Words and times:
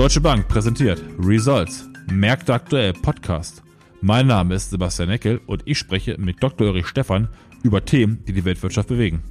Deutsche 0.00 0.22
Bank 0.22 0.48
präsentiert 0.48 1.04
Results, 1.18 1.86
Märkte 2.10 2.54
aktuell 2.54 2.94
Podcast. 2.94 3.62
Mein 4.00 4.28
Name 4.28 4.54
ist 4.54 4.70
Sebastian 4.70 5.10
Eckel 5.10 5.42
und 5.46 5.60
ich 5.66 5.76
spreche 5.76 6.16
mit 6.18 6.42
Dr. 6.42 6.68
Ulrich 6.68 6.86
Stephan 6.86 7.28
über 7.62 7.84
Themen, 7.84 8.24
die 8.24 8.32
die 8.32 8.46
Weltwirtschaft 8.46 8.88
bewegen. 8.88 9.22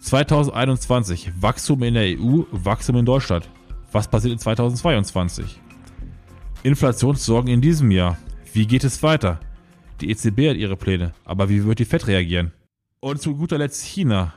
2021 0.00 1.32
Wachstum 1.38 1.82
in 1.82 1.92
der 1.92 2.18
EU, 2.18 2.44
Wachstum 2.50 2.96
in 2.96 3.04
Deutschland. 3.04 3.46
Was 3.92 4.08
passiert 4.08 4.32
in 4.32 4.38
2022? 4.38 5.60
Inflationssorgen 6.62 7.52
in 7.52 7.60
diesem 7.60 7.90
Jahr. 7.90 8.16
Wie 8.54 8.66
geht 8.66 8.84
es 8.84 9.02
weiter? 9.02 9.38
Die 10.00 10.08
EZB 10.08 10.48
hat 10.48 10.56
ihre 10.56 10.76
Pläne, 10.76 11.12
aber 11.26 11.50
wie 11.50 11.62
wird 11.66 11.78
die 11.78 11.84
Fed 11.84 12.06
reagieren? 12.06 12.52
Und 13.00 13.20
zu 13.20 13.36
guter 13.36 13.58
Letzt 13.58 13.84
China. 13.84 14.32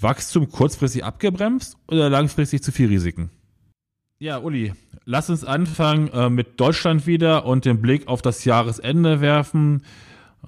Wachstum 0.00 0.50
kurzfristig 0.50 1.04
abgebremst 1.04 1.76
oder 1.86 2.10
langfristig 2.10 2.64
zu 2.64 2.72
viel 2.72 2.88
Risiken? 2.88 3.30
Ja, 4.22 4.36
Uli, 4.36 4.74
lass 5.06 5.30
uns 5.30 5.46
anfangen 5.46 6.08
äh, 6.12 6.28
mit 6.28 6.60
Deutschland 6.60 7.06
wieder 7.06 7.46
und 7.46 7.64
den 7.64 7.80
Blick 7.80 8.06
auf 8.06 8.20
das 8.20 8.44
Jahresende 8.44 9.22
werfen. 9.22 9.82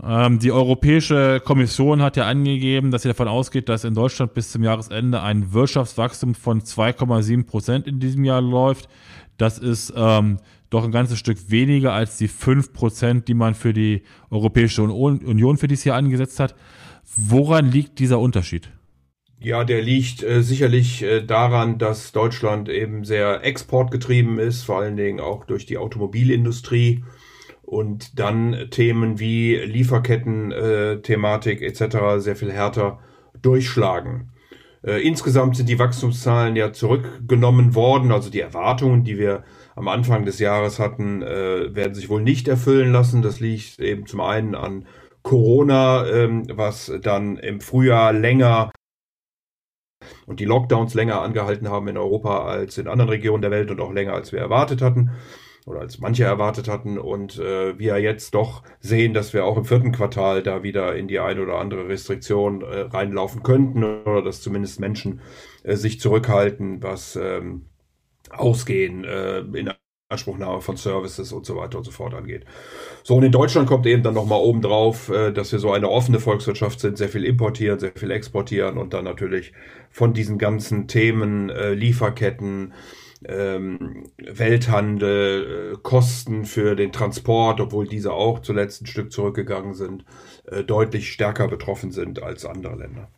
Ähm, 0.03 0.39
die 0.39 0.53
Europäische 0.53 1.41
Kommission 1.43 2.03
hat 2.03 2.19
ja 2.19 2.27
angegeben, 2.27 2.91
dass 2.91 3.01
sie 3.01 3.09
davon 3.09 3.29
ausgeht, 3.29 3.71
dass 3.71 3.85
in 3.85 3.95
Deutschland 3.95 4.35
bis 4.35 4.53
zum 4.53 4.63
Jahresende 4.63 5.23
ein 5.23 5.55
Wirtschaftswachstum 5.55 6.35
von 6.35 6.61
2,7 6.61 7.47
Prozent 7.47 7.87
in 7.87 7.99
diesem 7.99 8.25
Jahr 8.25 8.43
läuft. 8.43 8.91
Das 9.39 9.59
ist 9.59 9.91
ähm, 9.97 10.37
doch 10.69 10.85
ein 10.85 10.93
ganzes 10.93 11.19
Stück 11.19 11.51
weniger 11.51 11.95
als 11.95 12.19
die 12.19 12.29
5 12.29 12.75
Prozent, 12.75 13.27
die 13.27 13.35
man 13.35 13.55
für 13.55 13.73
die 13.73 14.03
Europäische 14.29 14.83
Union 14.83 15.57
für 15.57 15.67
dieses 15.67 15.85
Jahr 15.85 15.97
angesetzt 15.97 16.41
hat. 16.41 16.55
Woran 17.17 17.73
liegt 17.73 18.01
dieser 18.01 18.19
Unterschied? 18.19 18.69
Ja, 19.45 19.65
der 19.65 19.83
liegt 19.83 20.23
äh, 20.23 20.43
sicherlich 20.43 21.03
äh, 21.03 21.21
daran, 21.21 21.79
dass 21.79 22.13
Deutschland 22.13 22.69
eben 22.69 23.05
sehr 23.05 23.45
exportgetrieben 23.45 24.39
ist, 24.39 24.63
vor 24.63 24.79
allen 24.79 24.97
Dingen 24.97 25.19
auch 25.19 25.45
durch 25.45 25.67
die 25.67 25.79
Automobilindustrie 25.79 27.03
und 27.63 28.21
dann 28.21 28.69
Themen 28.71 29.19
wie 29.19 29.57
Lieferketten-Thematik 29.57 31.61
äh, 31.61 31.67
etc. 31.67 31.97
sehr 32.19 32.37
viel 32.37 32.53
härter 32.53 33.01
durchschlagen. 33.41 34.31
Äh, 34.85 35.03
insgesamt 35.03 35.57
sind 35.57 35.69
die 35.69 35.79
Wachstumszahlen 35.79 36.55
ja 36.55 36.73
zurückgenommen 36.73 37.75
worden, 37.75 38.13
also 38.13 38.31
die 38.31 38.41
Erwartungen, 38.41 39.03
die 39.03 39.19
wir 39.19 39.43
am 39.75 39.89
Anfang 39.89 40.25
des 40.25 40.39
Jahres 40.39 40.79
hatten, 40.79 41.23
äh, 41.23 41.75
werden 41.75 41.95
sich 41.95 42.09
wohl 42.09 42.23
nicht 42.23 42.47
erfüllen 42.47 42.93
lassen. 42.93 43.23
Das 43.23 43.41
liegt 43.41 43.81
eben 43.81 44.07
zum 44.07 44.21
einen 44.21 44.55
an 44.55 44.87
Corona, 45.23 46.07
ähm, 46.07 46.45
was 46.49 46.93
dann 47.03 47.39
im 47.39 47.61
Frühjahr 47.61 48.13
länger 48.13 48.71
und 50.27 50.41
die 50.41 50.45
Lockdowns 50.45 50.95
länger 50.95 51.21
angehalten 51.21 51.69
haben 51.69 51.89
in 51.89 51.97
Europa 51.97 52.45
als 52.45 52.79
in 52.79 52.89
anderen 52.89 53.11
Regionen 53.11 53.43
der 53.43 53.51
Welt 53.51 53.71
und 53.71 53.81
auch 53.81 53.93
länger 53.93 54.15
als 54.15 54.33
wir 54.33 54.41
erwartet 54.41 54.83
hatten 54.83 55.11
oder 55.67 55.81
als 55.81 56.01
manche 56.01 56.25
erwartet 56.25 56.69
hatten. 56.69 56.99
Und 56.99 57.39
äh, 57.39 57.79
wir 57.79 57.99
jetzt 57.99 58.35
doch 58.35 58.63
sehen, 58.81 59.15
dass 59.15 59.33
wir 59.33 59.45
auch 59.45 59.57
im 59.57 59.65
vierten 59.65 59.93
Quartal 59.93 60.43
da 60.43 60.63
wieder 60.63 60.97
in 60.97 61.09
die 61.09 61.21
eine 61.21 61.43
oder 61.43 61.59
andere 61.59 61.89
Restriktion 61.89 62.63
äh, 62.63 62.81
reinlaufen 62.81 63.43
könnten 63.43 63.85
oder 63.85 64.23
dass 64.23 64.41
zumindest 64.41 64.81
Menschen 64.81 65.21
äh, 65.63 65.77
sich 65.77 66.01
zurückhalten, 66.01 66.83
was 66.83 67.17
ähm, 67.17 67.67
Ausgehen 68.31 69.05
äh, 69.05 69.41
in 69.41 69.71
Anspruchnahme 70.13 70.61
von 70.61 70.77
Services 70.77 71.33
und 71.33 71.45
so 71.45 71.57
weiter 71.57 71.79
und 71.79 71.85
so 71.85 71.91
fort 71.91 72.15
angeht. 72.15 72.45
So, 73.03 73.17
und 73.17 73.25
in 73.25 73.33
Deutschland 73.33 73.69
kommt 73.69 73.87
eben 73.87 74.03
dann 74.03 74.15
nochmal 74.15 74.41
oben 74.41 74.63
drauf, 74.63 75.09
äh, 75.09 75.33
dass 75.33 75.53
wir 75.53 75.59
so 75.59 75.73
eine 75.73 75.89
offene 75.91 76.21
Volkswirtschaft 76.21 76.81
sind, 76.81 76.99
sehr 76.99 77.09
viel 77.09 77.25
importieren, 77.25 77.79
sehr 77.79 77.93
viel 77.95 78.11
exportieren 78.11 78.79
und 78.79 78.95
dann 78.95 79.05
natürlich 79.05 79.53
von 79.91 80.13
diesen 80.13 80.39
ganzen 80.39 80.87
Themen, 80.87 81.51
äh, 81.51 81.75
Lieferketten, 81.75 82.73
ähm, 83.25 84.05
Welthandel, 84.19 85.73
äh, 85.75 85.79
Kosten 85.83 86.45
für 86.45 86.75
den 86.77 86.93
Transport, 86.93 87.61
obwohl 87.61 87.87
diese 87.87 88.13
auch 88.13 88.41
zuletzt 88.41 88.83
ein 88.83 88.87
Stück 88.87 89.13
zurückgegangen 89.13 89.75
sind, 89.75 90.05
deutlich 90.67 91.13
stärker 91.13 91.47
betroffen 91.47 91.93
sind 91.93 92.21
als 92.21 92.45
andere 92.45 92.75
Länder. 92.75 93.09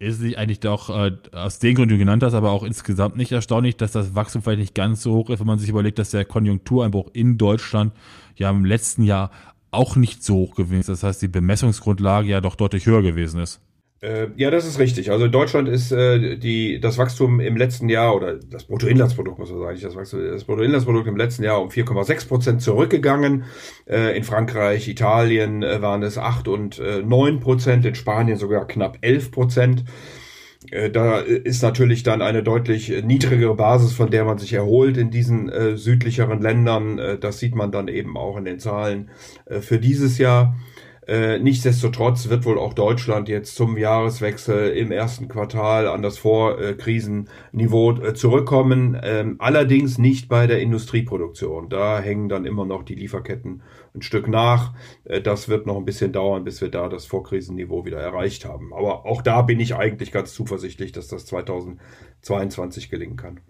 Ist 0.00 0.20
nicht 0.20 0.38
eigentlich 0.38 0.60
doch 0.60 0.90
äh, 0.90 1.16
aus 1.32 1.58
den 1.58 1.74
Gründen, 1.74 1.88
die 1.88 1.94
du 1.96 1.98
genannt 1.98 2.22
hast, 2.22 2.34
aber 2.34 2.52
auch 2.52 2.62
insgesamt 2.62 3.16
nicht 3.16 3.32
erstaunlich, 3.32 3.76
dass 3.76 3.90
das 3.90 4.14
Wachstum 4.14 4.42
vielleicht 4.42 4.60
nicht 4.60 4.74
ganz 4.74 5.02
so 5.02 5.12
hoch 5.14 5.28
ist, 5.28 5.40
wenn 5.40 5.46
man 5.48 5.58
sich 5.58 5.70
überlegt, 5.70 5.98
dass 5.98 6.10
der 6.10 6.24
Konjunktureinbruch 6.24 7.10
in 7.14 7.36
Deutschland 7.36 7.92
ja 8.36 8.48
im 8.48 8.64
letzten 8.64 9.02
Jahr 9.02 9.32
auch 9.72 9.96
nicht 9.96 10.22
so 10.22 10.36
hoch 10.36 10.54
gewesen 10.54 10.80
ist. 10.80 10.88
Das 10.88 11.02
heißt, 11.02 11.20
die 11.20 11.28
Bemessungsgrundlage 11.28 12.28
ja 12.28 12.40
doch 12.40 12.54
deutlich 12.54 12.86
höher 12.86 13.02
gewesen 13.02 13.40
ist. 13.40 13.60
Äh, 14.00 14.28
ja, 14.36 14.50
das 14.50 14.64
ist 14.64 14.78
richtig. 14.78 15.10
Also 15.10 15.24
in 15.24 15.32
Deutschland 15.32 15.68
ist 15.68 15.90
äh, 15.90 16.36
die, 16.36 16.78
das 16.78 16.98
Wachstum 16.98 17.40
im 17.40 17.56
letzten 17.56 17.88
Jahr 17.88 18.14
oder 18.14 18.36
das 18.36 18.64
Bruttoinlandsprodukt, 18.64 19.40
muss 19.40 19.50
man 19.50 19.58
sagen, 19.58 19.78
das 19.82 19.96
Wachstum, 19.96 20.20
das 20.24 20.44
Bruttoinlandsprodukt 20.44 21.08
im 21.08 21.16
letzten 21.16 21.42
Jahr 21.42 21.60
um 21.60 21.68
4,6 21.68 22.28
Prozent 22.28 22.62
zurückgegangen. 22.62 23.44
Äh, 23.86 24.16
in 24.16 24.22
Frankreich, 24.22 24.86
Italien 24.86 25.64
äh, 25.64 25.82
waren 25.82 26.04
es 26.04 26.16
8 26.16 26.46
und 26.46 26.78
äh, 26.78 27.02
9 27.02 27.40
Prozent, 27.40 27.84
in 27.86 27.96
Spanien 27.96 28.38
sogar 28.38 28.68
knapp 28.68 28.98
11 29.00 29.32
Prozent. 29.32 29.84
Äh, 30.70 30.90
da 30.90 31.18
ist 31.18 31.62
natürlich 31.62 32.04
dann 32.04 32.22
eine 32.22 32.44
deutlich 32.44 33.02
niedrigere 33.04 33.56
Basis, 33.56 33.92
von 33.92 34.10
der 34.10 34.24
man 34.24 34.38
sich 34.38 34.52
erholt 34.52 34.96
in 34.96 35.10
diesen 35.10 35.48
äh, 35.48 35.76
südlicheren 35.76 36.40
Ländern. 36.40 37.00
Äh, 37.00 37.18
das 37.18 37.40
sieht 37.40 37.56
man 37.56 37.72
dann 37.72 37.88
eben 37.88 38.16
auch 38.16 38.36
in 38.36 38.44
den 38.44 38.60
Zahlen 38.60 39.10
äh, 39.46 39.60
für 39.60 39.78
dieses 39.78 40.18
Jahr. 40.18 40.56
Äh, 41.08 41.38
nichtsdestotrotz 41.38 42.28
wird 42.28 42.44
wohl 42.44 42.58
auch 42.58 42.74
Deutschland 42.74 43.30
jetzt 43.30 43.56
zum 43.56 43.78
Jahreswechsel 43.78 44.72
im 44.76 44.92
ersten 44.92 45.26
Quartal 45.26 45.88
an 45.88 46.02
das 46.02 46.18
Vorkrisenniveau 46.18 47.92
äh, 48.02 48.12
zurückkommen. 48.12 48.94
Ähm, 49.02 49.36
allerdings 49.38 49.96
nicht 49.96 50.28
bei 50.28 50.46
der 50.46 50.60
Industrieproduktion. 50.60 51.70
Da 51.70 51.98
hängen 51.98 52.28
dann 52.28 52.44
immer 52.44 52.66
noch 52.66 52.82
die 52.82 52.94
Lieferketten 52.94 53.62
ein 53.94 54.02
Stück 54.02 54.28
nach. 54.28 54.74
Äh, 55.04 55.22
das 55.22 55.48
wird 55.48 55.66
noch 55.66 55.78
ein 55.78 55.86
bisschen 55.86 56.12
dauern, 56.12 56.44
bis 56.44 56.60
wir 56.60 56.68
da 56.68 56.90
das 56.90 57.06
Vorkrisenniveau 57.06 57.86
wieder 57.86 58.00
erreicht 58.00 58.44
haben. 58.44 58.74
Aber 58.74 59.06
auch 59.06 59.22
da 59.22 59.40
bin 59.40 59.60
ich 59.60 59.74
eigentlich 59.76 60.12
ganz 60.12 60.34
zuversichtlich, 60.34 60.92
dass 60.92 61.08
das 61.08 61.24
2022 61.24 62.90
gelingen 62.90 63.16
kann. 63.16 63.40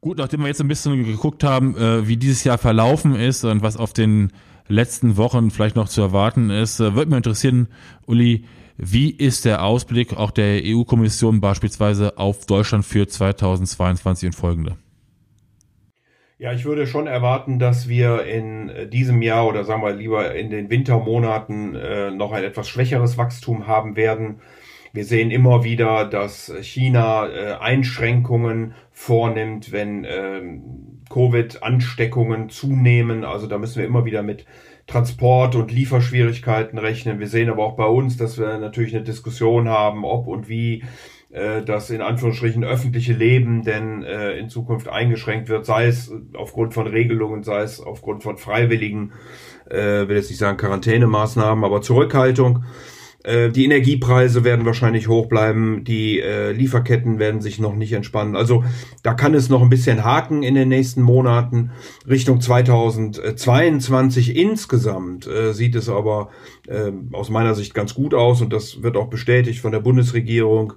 Gut, 0.00 0.18
nachdem 0.18 0.40
wir 0.40 0.48
jetzt 0.48 0.60
ein 0.60 0.68
bisschen 0.68 1.04
geguckt 1.04 1.44
haben, 1.44 1.76
wie 2.06 2.18
dieses 2.18 2.44
Jahr 2.44 2.58
verlaufen 2.58 3.14
ist 3.14 3.42
und 3.42 3.62
was 3.62 3.78
auf 3.78 3.94
den 3.94 4.32
letzten 4.68 5.16
Wochen 5.16 5.50
vielleicht 5.50 5.76
noch 5.76 5.88
zu 5.88 6.00
erwarten 6.00 6.50
ist. 6.50 6.80
Äh, 6.80 6.94
würde 6.94 7.10
mich 7.10 7.18
interessieren, 7.18 7.68
Uli, 8.06 8.44
wie 8.76 9.10
ist 9.10 9.44
der 9.44 9.64
Ausblick 9.64 10.16
auch 10.16 10.30
der 10.30 10.62
EU-Kommission 10.64 11.40
beispielsweise 11.40 12.18
auf 12.18 12.46
Deutschland 12.46 12.84
für 12.84 13.06
2022 13.06 14.28
und 14.28 14.34
folgende? 14.34 14.76
Ja, 16.38 16.52
ich 16.52 16.64
würde 16.64 16.86
schon 16.86 17.06
erwarten, 17.06 17.60
dass 17.60 17.88
wir 17.88 18.24
in 18.24 18.90
diesem 18.90 19.22
Jahr 19.22 19.46
oder 19.46 19.64
sagen 19.64 19.82
wir 19.82 19.94
lieber 19.94 20.34
in 20.34 20.50
den 20.50 20.68
Wintermonaten 20.68 21.76
äh, 21.76 22.10
noch 22.10 22.32
ein 22.32 22.42
etwas 22.42 22.68
schwächeres 22.68 23.16
Wachstum 23.16 23.68
haben 23.68 23.94
werden. 23.94 24.40
Wir 24.94 25.04
sehen 25.04 25.32
immer 25.32 25.64
wieder, 25.64 26.04
dass 26.04 26.52
China 26.62 27.26
äh, 27.26 27.54
Einschränkungen 27.54 28.74
vornimmt, 28.92 29.72
wenn 29.72 30.06
ähm, 30.08 31.02
Covid-Ansteckungen 31.10 32.48
zunehmen. 32.48 33.24
Also 33.24 33.48
da 33.48 33.58
müssen 33.58 33.80
wir 33.80 33.86
immer 33.86 34.04
wieder 34.04 34.22
mit 34.22 34.46
Transport- 34.86 35.56
und 35.56 35.72
Lieferschwierigkeiten 35.72 36.78
rechnen. 36.78 37.18
Wir 37.18 37.26
sehen 37.26 37.50
aber 37.50 37.64
auch 37.64 37.74
bei 37.74 37.86
uns, 37.86 38.16
dass 38.16 38.38
wir 38.38 38.56
natürlich 38.58 38.94
eine 38.94 39.02
Diskussion 39.02 39.68
haben, 39.68 40.04
ob 40.04 40.28
und 40.28 40.48
wie 40.48 40.84
äh, 41.32 41.62
das 41.62 41.90
in 41.90 42.00
Anführungsstrichen 42.00 42.62
öffentliche 42.62 43.14
Leben 43.14 43.64
denn 43.64 44.04
äh, 44.04 44.38
in 44.38 44.48
Zukunft 44.48 44.86
eingeschränkt 44.86 45.48
wird, 45.48 45.66
sei 45.66 45.86
es 45.86 46.12
aufgrund 46.34 46.72
von 46.72 46.86
Regelungen, 46.86 47.42
sei 47.42 47.62
es 47.62 47.80
aufgrund 47.80 48.22
von 48.22 48.36
freiwilligen, 48.36 49.12
äh, 49.68 50.06
will 50.06 50.14
jetzt 50.14 50.30
nicht 50.30 50.38
sagen 50.38 50.56
Quarantänemaßnahmen, 50.56 51.64
aber 51.64 51.82
Zurückhaltung. 51.82 52.62
Äh, 53.24 53.48
die 53.48 53.64
Energiepreise 53.64 54.44
werden 54.44 54.66
wahrscheinlich 54.66 55.08
hoch 55.08 55.26
bleiben, 55.26 55.82
die 55.82 56.20
äh, 56.20 56.52
Lieferketten 56.52 57.18
werden 57.18 57.40
sich 57.40 57.58
noch 57.58 57.74
nicht 57.74 57.92
entspannen. 57.92 58.36
Also 58.36 58.64
da 59.02 59.14
kann 59.14 59.34
es 59.34 59.48
noch 59.48 59.62
ein 59.62 59.70
bisschen 59.70 60.04
haken 60.04 60.42
in 60.42 60.54
den 60.54 60.68
nächsten 60.68 61.02
Monaten. 61.02 61.70
Richtung 62.08 62.40
2022 62.40 64.36
insgesamt 64.36 65.26
äh, 65.26 65.52
sieht 65.54 65.74
es 65.74 65.88
aber 65.88 66.28
äh, 66.68 66.92
aus 67.12 67.30
meiner 67.30 67.54
Sicht 67.54 67.74
ganz 67.74 67.94
gut 67.94 68.12
aus 68.14 68.42
und 68.42 68.52
das 68.52 68.82
wird 68.82 68.96
auch 68.96 69.08
bestätigt 69.08 69.60
von 69.60 69.72
der 69.72 69.80
Bundesregierung, 69.80 70.74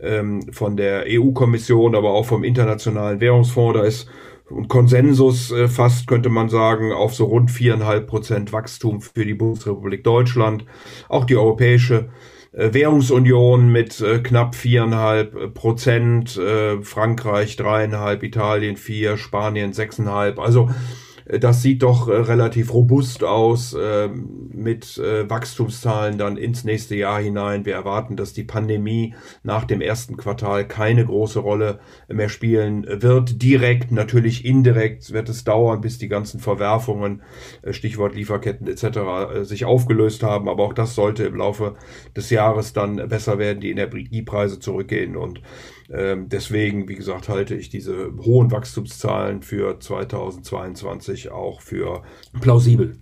ähm, 0.00 0.50
von 0.50 0.78
der 0.78 1.04
EU-Kommission, 1.06 1.94
aber 1.94 2.12
auch 2.12 2.24
vom 2.24 2.42
Internationalen 2.42 3.20
Währungsfonds. 3.20 3.78
Da 3.78 3.84
ist 3.84 4.08
und 4.52 4.68
Konsensus 4.68 5.50
äh, 5.50 5.68
fast, 5.68 6.06
könnte 6.06 6.28
man 6.28 6.48
sagen, 6.48 6.92
auf 6.92 7.14
so 7.14 7.24
rund 7.24 7.50
viereinhalb 7.50 8.06
Prozent 8.06 8.52
Wachstum 8.52 9.00
für 9.00 9.24
die 9.24 9.34
Bundesrepublik 9.34 10.04
Deutschland. 10.04 10.64
Auch 11.08 11.24
die 11.24 11.36
Europäische 11.36 12.10
äh, 12.52 12.72
Währungsunion 12.72 13.72
mit 13.72 14.00
äh, 14.00 14.18
knapp 14.18 14.54
viereinhalb 14.54 15.54
Prozent, 15.54 16.36
äh, 16.36 16.82
Frankreich 16.82 17.56
dreieinhalb, 17.56 18.22
Italien 18.22 18.76
vier, 18.76 19.16
Spanien 19.16 19.72
sechseinhalb. 19.72 20.38
Also 20.38 20.70
das 21.38 21.62
sieht 21.62 21.82
doch 21.82 22.08
äh, 22.08 22.12
relativ 22.12 22.74
robust 22.74 23.24
aus 23.24 23.72
äh, 23.72 24.08
mit 24.08 24.98
äh, 24.98 25.28
Wachstumszahlen 25.28 26.18
dann 26.18 26.36
ins 26.36 26.64
nächste 26.64 26.94
Jahr 26.94 27.20
hinein. 27.20 27.64
Wir 27.64 27.74
erwarten, 27.74 28.16
dass 28.16 28.34
die 28.34 28.44
Pandemie 28.44 29.14
nach 29.42 29.64
dem 29.64 29.80
ersten 29.80 30.16
Quartal 30.16 30.68
keine 30.68 31.06
große 31.06 31.38
Rolle 31.38 31.80
mehr 32.08 32.28
spielen 32.28 32.84
wird. 32.86 33.42
Direkt, 33.42 33.92
natürlich 33.92 34.44
indirekt 34.44 35.12
wird 35.12 35.28
es 35.28 35.44
dauern, 35.44 35.80
bis 35.80 35.98
die 35.98 36.08
ganzen 36.08 36.38
Verwerfungen, 36.38 37.22
Stichwort 37.70 38.14
Lieferketten 38.14 38.66
etc., 38.66 39.44
sich 39.46 39.64
aufgelöst 39.64 40.22
haben. 40.22 40.48
Aber 40.48 40.64
auch 40.64 40.74
das 40.74 40.94
sollte 40.94 41.24
im 41.24 41.36
Laufe 41.36 41.74
des 42.14 42.30
Jahres 42.30 42.72
dann 42.72 43.08
besser 43.08 43.38
werden, 43.38 43.60
die 43.60 43.70
Energiepreise 43.70 44.58
zurückgehen 44.58 45.16
und 45.16 45.40
ähm, 45.92 46.28
deswegen, 46.28 46.88
wie 46.88 46.94
gesagt, 46.94 47.28
halte 47.28 47.54
ich 47.54 47.68
diese 47.68 48.12
hohen 48.18 48.50
Wachstumszahlen 48.50 49.42
für 49.42 49.78
2022 49.78 51.30
auch 51.30 51.60
für 51.60 52.02
plausibel. 52.40 52.96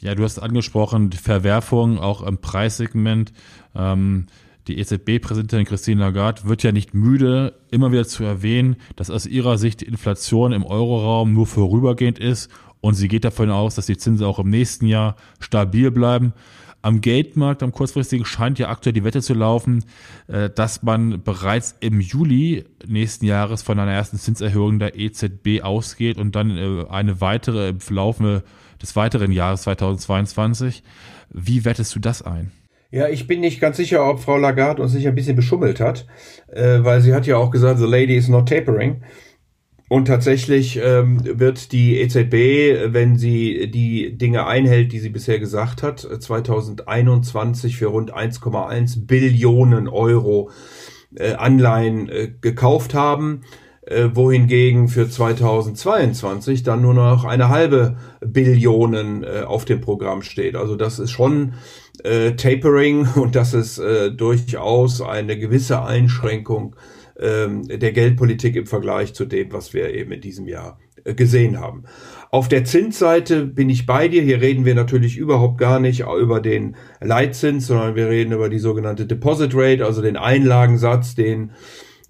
Ja, 0.00 0.14
du 0.14 0.22
hast 0.22 0.38
angesprochen, 0.38 1.10
Verwerfungen 1.10 1.98
auch 1.98 2.22
im 2.22 2.38
Preissegment. 2.38 3.32
Ähm, 3.74 4.26
die 4.68 4.78
EZB-Präsidentin 4.78 5.64
Christine 5.64 6.02
Lagarde 6.02 6.44
wird 6.44 6.62
ja 6.62 6.72
nicht 6.72 6.94
müde, 6.94 7.54
immer 7.70 7.90
wieder 7.90 8.06
zu 8.06 8.22
erwähnen, 8.22 8.76
dass 8.96 9.10
aus 9.10 9.26
ihrer 9.26 9.58
Sicht 9.58 9.80
die 9.80 9.86
Inflation 9.86 10.52
im 10.52 10.64
Euroraum 10.64 11.32
nur 11.32 11.46
vorübergehend 11.46 12.18
ist 12.18 12.50
und 12.80 12.94
sie 12.94 13.08
geht 13.08 13.24
davon 13.24 13.50
aus, 13.50 13.74
dass 13.74 13.86
die 13.86 13.96
Zinsen 13.96 14.26
auch 14.26 14.38
im 14.38 14.50
nächsten 14.50 14.86
Jahr 14.86 15.16
stabil 15.40 15.90
bleiben. 15.90 16.32
Am 16.80 17.00
Geldmarkt, 17.00 17.62
am 17.62 17.72
kurzfristigen, 17.72 18.24
scheint 18.24 18.58
ja 18.58 18.68
aktuell 18.68 18.92
die 18.92 19.04
Wette 19.04 19.20
zu 19.20 19.34
laufen, 19.34 19.84
äh, 20.28 20.48
dass 20.50 20.82
man 20.82 21.22
bereits 21.22 21.76
im 21.80 22.00
Juli 22.00 22.64
nächsten 22.86 23.26
Jahres 23.26 23.62
von 23.62 23.78
einer 23.78 23.92
ersten 23.92 24.16
Zinserhöhung 24.16 24.78
der 24.78 24.98
EZB 24.98 25.62
ausgeht 25.62 26.18
und 26.18 26.36
dann 26.36 26.56
äh, 26.56 26.86
eine 26.88 27.20
weitere 27.20 27.70
im 27.70 27.80
Verlauf 27.80 28.18
des 28.80 28.96
weiteren 28.96 29.32
Jahres 29.32 29.62
2022. 29.62 30.82
Wie 31.30 31.64
wettest 31.64 31.94
du 31.94 31.98
das 31.98 32.22
ein? 32.22 32.52
Ja, 32.90 33.08
ich 33.08 33.26
bin 33.26 33.40
nicht 33.40 33.60
ganz 33.60 33.76
sicher, 33.76 34.08
ob 34.08 34.20
Frau 34.20 34.38
Lagarde 34.38 34.82
uns 34.82 34.94
nicht 34.94 35.06
ein 35.06 35.14
bisschen 35.14 35.36
beschummelt 35.36 35.78
hat, 35.78 36.06
äh, 36.46 36.82
weil 36.82 37.02
sie 37.02 37.12
hat 37.12 37.26
ja 37.26 37.36
auch 37.36 37.50
gesagt, 37.50 37.78
the 37.78 37.86
lady 37.86 38.16
is 38.16 38.28
not 38.28 38.48
tapering. 38.48 39.02
Und 39.88 40.04
tatsächlich 40.04 40.78
ähm, 40.82 41.20
wird 41.24 41.72
die 41.72 41.98
EZB, 41.98 42.92
wenn 42.92 43.16
sie 43.16 43.70
die 43.70 44.16
Dinge 44.18 44.46
einhält, 44.46 44.92
die 44.92 44.98
sie 44.98 45.08
bisher 45.08 45.38
gesagt 45.38 45.82
hat, 45.82 46.00
2021 46.00 47.78
für 47.78 47.86
rund 47.86 48.14
1,1 48.14 49.06
Billionen 49.06 49.88
Euro 49.88 50.50
äh, 51.16 51.32
Anleihen 51.32 52.10
äh, 52.10 52.30
gekauft 52.38 52.92
haben, 52.92 53.44
äh, 53.86 54.10
wohingegen 54.12 54.88
für 54.88 55.08
2022 55.08 56.62
dann 56.62 56.82
nur 56.82 56.92
noch 56.92 57.24
eine 57.24 57.48
halbe 57.48 57.96
Billionen 58.20 59.24
äh, 59.24 59.44
auf 59.46 59.64
dem 59.64 59.80
Programm 59.80 60.20
steht. 60.20 60.54
Also 60.54 60.76
das 60.76 60.98
ist 60.98 61.12
schon 61.12 61.54
äh, 62.04 62.32
Tapering 62.32 63.08
und 63.14 63.36
das 63.36 63.54
ist 63.54 63.78
äh, 63.78 64.12
durchaus 64.12 65.00
eine 65.00 65.38
gewisse 65.38 65.82
Einschränkung 65.82 66.76
der 67.20 67.92
Geldpolitik 67.92 68.54
im 68.54 68.66
Vergleich 68.66 69.12
zu 69.12 69.24
dem, 69.24 69.52
was 69.52 69.74
wir 69.74 69.92
eben 69.92 70.12
in 70.12 70.20
diesem 70.20 70.46
Jahr 70.46 70.78
äh, 71.04 71.14
gesehen 71.14 71.60
haben. 71.60 71.84
Auf 72.30 72.48
der 72.48 72.64
Zinsseite 72.64 73.46
bin 73.46 73.70
ich 73.70 73.86
bei 73.86 74.08
dir. 74.08 74.22
Hier 74.22 74.40
reden 74.40 74.64
wir 74.64 74.74
natürlich 74.74 75.16
überhaupt 75.16 75.58
gar 75.58 75.80
nicht 75.80 76.00
über 76.00 76.40
den 76.40 76.76
Leitzins, 77.00 77.66
sondern 77.66 77.94
wir 77.94 78.08
reden 78.08 78.32
über 78.32 78.48
die 78.48 78.58
sogenannte 78.58 79.06
Deposit 79.06 79.52
Rate, 79.54 79.84
also 79.84 80.02
den 80.02 80.16
Einlagensatz, 80.16 81.14
den 81.14 81.52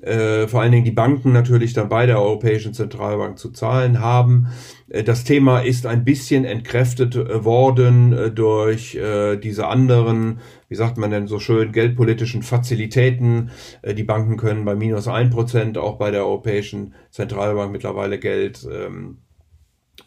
äh, 0.02 0.46
vor 0.46 0.60
allen 0.60 0.72
Dingen 0.72 0.84
die 0.84 0.92
Banken 0.92 1.32
natürlich 1.32 1.72
dann 1.72 1.88
bei 1.88 2.06
der 2.06 2.20
Europäischen 2.20 2.74
Zentralbank 2.74 3.38
zu 3.38 3.50
zahlen 3.50 4.00
haben. 4.00 4.48
Äh, 4.88 5.04
das 5.04 5.24
Thema 5.24 5.60
ist 5.60 5.86
ein 5.86 6.04
bisschen 6.04 6.44
entkräftet 6.44 7.14
äh, 7.14 7.44
worden 7.44 8.32
durch 8.34 8.94
äh, 8.96 9.36
diese 9.36 9.68
anderen, 9.68 10.40
wie 10.68 10.74
sagt 10.74 10.98
man 10.98 11.10
denn 11.10 11.26
so 11.26 11.38
schön, 11.38 11.72
geldpolitischen 11.72 12.42
Fazilitäten. 12.42 13.50
Äh, 13.82 13.94
die 13.94 14.04
Banken 14.04 14.36
können 14.36 14.64
bei 14.64 14.74
minus 14.74 15.08
ein 15.08 15.30
Prozent 15.30 15.78
auch 15.78 15.96
bei 15.96 16.10
der 16.10 16.24
Europäischen 16.24 16.94
Zentralbank 17.10 17.72
mittlerweile 17.72 18.18
Geld 18.18 18.66
ähm, 18.70 19.18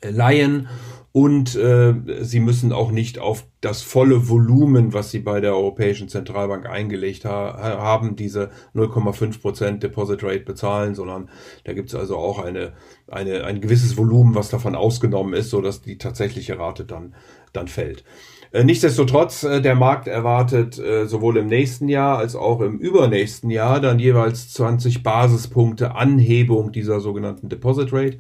leihen 0.02 0.68
und 1.14 1.56
äh, 1.56 1.94
sie 2.22 2.40
müssen 2.40 2.72
auch 2.72 2.90
nicht 2.92 3.20
auf 3.20 3.46
das 3.60 3.82
volle 3.82 4.30
Volumen, 4.30 4.94
was 4.94 5.12
sie 5.12 5.20
bei 5.20 5.42
der 5.42 5.54
Europäischen 5.54 6.08
Zentralbank 6.08 6.66
eingelegt 6.66 7.26
ha 7.26 7.58
haben, 7.60 8.16
diese 8.16 8.50
0,5% 8.74 9.80
Deposit 9.80 10.24
Rate 10.24 10.46
bezahlen, 10.46 10.96
sondern 10.96 11.30
da 11.66 11.74
gibt 11.74 11.90
es 11.90 11.96
also 11.96 12.16
auch 12.16 12.40
eine, 12.40 12.72
eine, 13.08 13.44
ein 13.44 13.60
gewisses 13.60 13.98
Volumen, 13.98 14.36
was 14.36 14.50
davon 14.50 14.74
ausgenommen 14.74 15.34
ist, 15.34 15.50
so 15.50 15.60
dass 15.60 15.82
die 15.82 15.98
tatsächliche 15.98 16.58
Rate 16.58 16.86
dann, 16.86 17.14
dann 17.52 17.68
fällt. 17.68 18.06
Äh, 18.52 18.66
nichtsdestotrotz, 18.66 19.44
äh, 19.44 19.62
der 19.62 19.76
Markt 19.76 20.08
erwartet 20.08 20.78
äh, 20.78 21.08
sowohl 21.08 21.38
im 21.38 21.48
nächsten 21.48 21.88
Jahr 21.88 22.18
als 22.18 22.36
auch 22.36 22.60
im 22.62 22.80
übernächsten 22.80 23.50
Jahr 23.50 23.80
dann 23.80 24.00
jeweils 24.00 24.52
20 24.54 25.04
Basispunkte 25.04 25.96
Anhebung 25.96 26.72
dieser 26.72 27.00
sogenannten 27.00 27.48
Deposit 27.48 27.94
Rate 27.94 28.18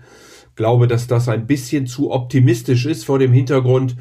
glaube, 0.55 0.87
dass 0.87 1.07
das 1.07 1.27
ein 1.27 1.47
bisschen 1.47 1.87
zu 1.87 2.11
optimistisch 2.11 2.85
ist 2.85 3.03
vor 3.05 3.17
dem 3.17 3.33
Hintergrund, 3.33 3.95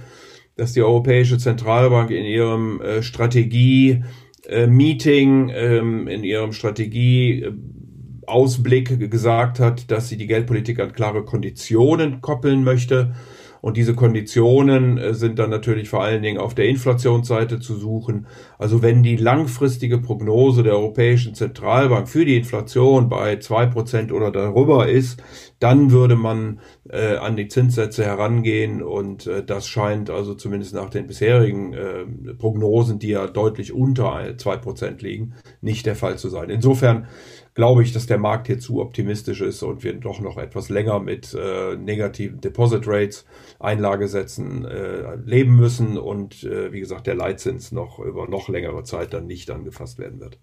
dass 0.56 0.75
die 0.75 0.82
Europäische 0.82 1.38
Zentralbank 1.38 2.11
in 2.11 2.27
ihrem 2.27 2.82
Strategie-Meeting, 3.00 5.49
äh, 5.49 5.79
ähm, 5.79 6.06
in 6.06 6.23
ihrem 6.23 6.53
Strategie-Ausblick 6.53 9.11
gesagt 9.11 9.59
hat, 9.59 9.91
dass 9.91 10.11
sie 10.11 10.19
die 10.19 10.27
Geldpolitik 10.27 10.81
an 10.81 10.93
klare 10.93 11.25
Konditionen 11.25 12.21
koppeln 12.21 12.62
möchte. 12.62 13.15
Und 13.61 13.77
diese 13.77 13.95
Konditionen 13.95 14.99
äh, 14.99 15.15
sind 15.15 15.39
dann 15.39 15.51
natürlich 15.51 15.89
vor 15.89 16.03
allen 16.03 16.23
Dingen 16.23 16.39
auf 16.39 16.55
der 16.55 16.69
Inflationsseite 16.69 17.61
zu 17.61 17.77
suchen. 17.77 18.27
Also 18.59 18.83
wenn 18.83 19.03
die 19.03 19.17
langfristige 19.17 19.99
Prognose 19.99 20.62
der 20.62 20.75
Europäischen 20.75 21.35
Zentralbank 21.35 22.09
für 22.09 22.25
die 22.25 22.37
Inflation 22.37 23.09
bei 23.09 23.37
zwei 23.37 23.67
Prozent 23.67 24.12
oder 24.12 24.31
darüber 24.31 24.89
ist, 24.89 25.23
dann 25.59 25.91
würde 25.91 26.17
man 26.17 26.61
äh, 26.89 27.17
an 27.17 27.37
die 27.37 27.49
Zinssätze 27.49 28.05
herangehen 28.05 28.83
und 28.83 29.27
äh, 29.27 29.45
das 29.45 29.67
scheint 29.67 30.09
also 30.09 30.35
zumindest 30.35 30.75
nach 30.75 30.89
den 30.89 31.06
bisherigen 31.06 31.75
äh, 31.75 32.05
Prognosen, 32.39 32.99
die 32.99 33.09
ja 33.09 33.27
deutlich 33.27 33.73
unter 33.73 34.37
zwei 34.39 34.56
Prozent 34.56 35.03
liegen, 35.03 35.35
nicht 35.61 35.85
der 35.85 35.97
Fall 35.97 36.17
zu 36.17 36.31
sein. 36.31 36.49
Insofern 36.49 37.06
glaube 37.55 37.82
ich, 37.82 37.93
dass 37.93 38.06
der 38.06 38.19
Markt 38.19 38.47
hier 38.47 38.58
zu 38.58 38.81
optimistisch 38.81 39.41
ist 39.41 39.62
und 39.62 39.82
wir 39.82 39.94
doch 39.94 40.20
noch 40.20 40.37
etwas 40.37 40.69
länger 40.69 41.00
mit 41.00 41.35
äh, 41.35 41.76
negativen 41.76 42.41
Deposit 42.41 42.87
Rates, 42.87 43.26
Einlagesätzen 43.58 44.65
äh, 44.65 45.17
leben 45.17 45.56
müssen 45.56 45.98
und 45.98 46.44
äh, 46.44 46.72
wie 46.72 46.81
gesagt, 46.81 47.06
der 47.06 47.15
Leitzins 47.15 47.72
noch 47.72 47.98
über 47.98 48.29
noch 48.29 48.48
längere 48.48 48.84
Zeit 48.84 49.13
dann 49.13 49.27
nicht 49.27 49.51
angefasst 49.51 49.98
werden 49.98 50.20
wird. 50.20 50.39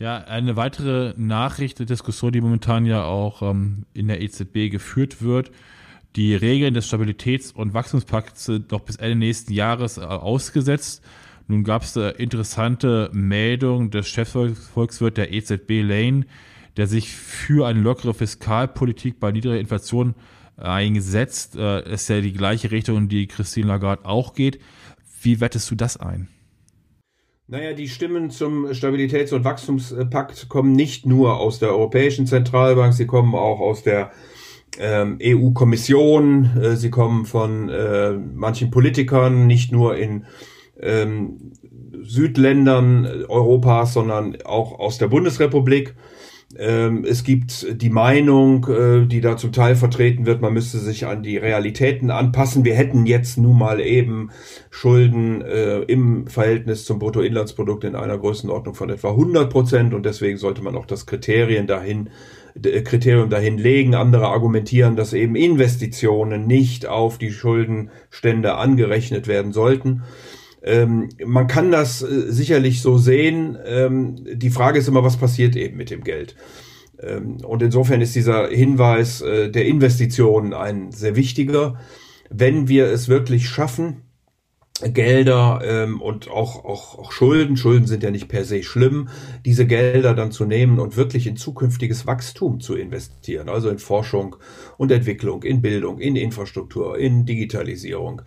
Ja, 0.00 0.18
eine 0.18 0.54
weitere 0.54 1.12
Nachricht, 1.16 1.80
Diskussion, 1.88 2.30
die 2.30 2.40
momentan 2.40 2.86
ja 2.86 3.04
auch 3.04 3.42
ähm, 3.42 3.84
in 3.94 4.06
der 4.06 4.22
EZB 4.22 4.70
geführt 4.70 5.22
wird. 5.22 5.50
Die 6.14 6.34
Regeln 6.36 6.72
des 6.72 6.86
Stabilitäts- 6.86 7.52
und 7.52 7.74
Wachstumspakts 7.74 8.44
sind 8.44 8.70
noch 8.70 8.80
bis 8.80 8.96
Ende 8.96 9.16
nächsten 9.16 9.52
Jahres 9.52 9.98
äh, 9.98 10.02
ausgesetzt. 10.02 11.02
Nun 11.48 11.64
gab 11.64 11.82
es 11.82 11.96
eine 11.96 12.10
interessante 12.10 13.10
Meldung 13.12 13.90
des 13.90 14.06
Chefvolkswirt 14.08 15.16
der 15.16 15.32
EZB 15.32 15.82
Lane, 15.82 16.26
der 16.76 16.86
sich 16.86 17.10
für 17.10 17.66
eine 17.66 17.80
lockere 17.80 18.12
Fiskalpolitik 18.12 19.18
bei 19.18 19.32
niedriger 19.32 19.58
Inflation 19.58 20.14
eingesetzt. 20.58 21.56
Äh, 21.56 21.90
ist 21.92 22.08
ja 22.08 22.20
die 22.20 22.34
gleiche 22.34 22.70
Richtung, 22.70 22.98
in 22.98 23.08
die 23.08 23.26
Christine 23.26 23.68
Lagarde 23.68 24.04
auch 24.04 24.34
geht. 24.34 24.60
Wie 25.22 25.40
wettest 25.40 25.70
du 25.70 25.74
das 25.74 25.96
ein? 25.96 26.28
Naja, 27.46 27.72
die 27.72 27.88
Stimmen 27.88 28.28
zum 28.28 28.66
Stabilitäts- 28.66 29.32
und 29.32 29.44
Wachstumspakt 29.44 30.50
kommen 30.50 30.72
nicht 30.72 31.06
nur 31.06 31.38
aus 31.38 31.58
der 31.58 31.70
Europäischen 31.70 32.26
Zentralbank, 32.26 32.92
sie 32.92 33.06
kommen 33.06 33.34
auch 33.34 33.60
aus 33.60 33.82
der 33.82 34.12
ähm, 34.78 35.18
EU-Kommission, 35.22 36.58
äh, 36.60 36.76
sie 36.76 36.90
kommen 36.90 37.24
von 37.24 37.70
äh, 37.70 38.12
manchen 38.12 38.70
Politikern, 38.70 39.46
nicht 39.46 39.72
nur 39.72 39.96
in 39.96 40.26
ähm, 40.80 41.52
Südländern 42.02 43.24
Europas, 43.28 43.92
sondern 43.92 44.38
auch 44.44 44.78
aus 44.78 44.98
der 44.98 45.08
Bundesrepublik. 45.08 45.94
Ähm, 46.56 47.04
es 47.06 47.24
gibt 47.24 47.82
die 47.82 47.90
Meinung, 47.90 48.66
äh, 48.68 49.06
die 49.06 49.20
da 49.20 49.36
zum 49.36 49.52
Teil 49.52 49.76
vertreten 49.76 50.24
wird, 50.24 50.40
man 50.40 50.54
müsste 50.54 50.78
sich 50.78 51.06
an 51.06 51.22
die 51.22 51.36
Realitäten 51.36 52.10
anpassen. 52.10 52.64
Wir 52.64 52.74
hätten 52.74 53.04
jetzt 53.04 53.36
nun 53.36 53.58
mal 53.58 53.80
eben 53.80 54.30
Schulden 54.70 55.42
äh, 55.42 55.80
im 55.80 56.26
Verhältnis 56.26 56.86
zum 56.86 56.98
Bruttoinlandsprodukt 57.00 57.84
in 57.84 57.94
einer 57.94 58.16
Größenordnung 58.16 58.74
von 58.74 58.88
etwa 58.88 59.10
100 59.10 59.50
Prozent 59.52 59.92
und 59.92 60.06
deswegen 60.06 60.38
sollte 60.38 60.62
man 60.62 60.74
auch 60.74 60.86
das 60.86 61.04
Kriterien 61.04 61.66
dahin 61.66 62.08
Kriterium 62.60 63.30
dahin 63.30 63.58
legen. 63.58 63.94
Andere 63.94 64.28
argumentieren, 64.28 64.96
dass 64.96 65.12
eben 65.12 65.36
Investitionen 65.36 66.46
nicht 66.46 66.86
auf 66.86 67.18
die 67.18 67.30
Schuldenstände 67.30 68.56
angerechnet 68.56 69.28
werden 69.28 69.52
sollten. 69.52 70.02
Ähm, 70.62 71.08
man 71.24 71.46
kann 71.46 71.70
das 71.70 72.02
äh, 72.02 72.30
sicherlich 72.32 72.82
so 72.82 72.98
sehen. 72.98 73.56
Ähm, 73.64 74.16
die 74.34 74.50
Frage 74.50 74.78
ist 74.78 74.88
immer, 74.88 75.04
was 75.04 75.16
passiert 75.16 75.56
eben 75.56 75.76
mit 75.76 75.90
dem 75.90 76.02
Geld? 76.02 76.36
Ähm, 77.00 77.38
und 77.44 77.62
insofern 77.62 78.00
ist 78.00 78.14
dieser 78.14 78.48
Hinweis 78.48 79.20
äh, 79.20 79.50
der 79.50 79.66
Investitionen 79.66 80.54
ein 80.54 80.92
sehr 80.92 81.16
wichtiger. 81.16 81.78
Wenn 82.30 82.68
wir 82.68 82.86
es 82.86 83.08
wirklich 83.08 83.48
schaffen, 83.48 84.02
Gelder 84.80 85.60
ähm, 85.64 86.00
und 86.00 86.30
auch, 86.30 86.64
auch, 86.64 86.98
auch 86.98 87.10
Schulden, 87.10 87.56
Schulden 87.56 87.86
sind 87.86 88.04
ja 88.04 88.12
nicht 88.12 88.28
per 88.28 88.44
se 88.44 88.62
schlimm, 88.62 89.08
diese 89.44 89.66
Gelder 89.66 90.14
dann 90.14 90.30
zu 90.30 90.44
nehmen 90.44 90.78
und 90.78 90.96
wirklich 90.96 91.26
in 91.26 91.36
zukünftiges 91.36 92.06
Wachstum 92.06 92.60
zu 92.60 92.76
investieren, 92.76 93.48
also 93.48 93.70
in 93.70 93.78
Forschung 93.78 94.36
und 94.76 94.92
Entwicklung, 94.92 95.42
in 95.42 95.62
Bildung, 95.62 95.98
in 95.98 96.14
Infrastruktur, 96.14 96.96
in 96.96 97.26
Digitalisierung, 97.26 98.22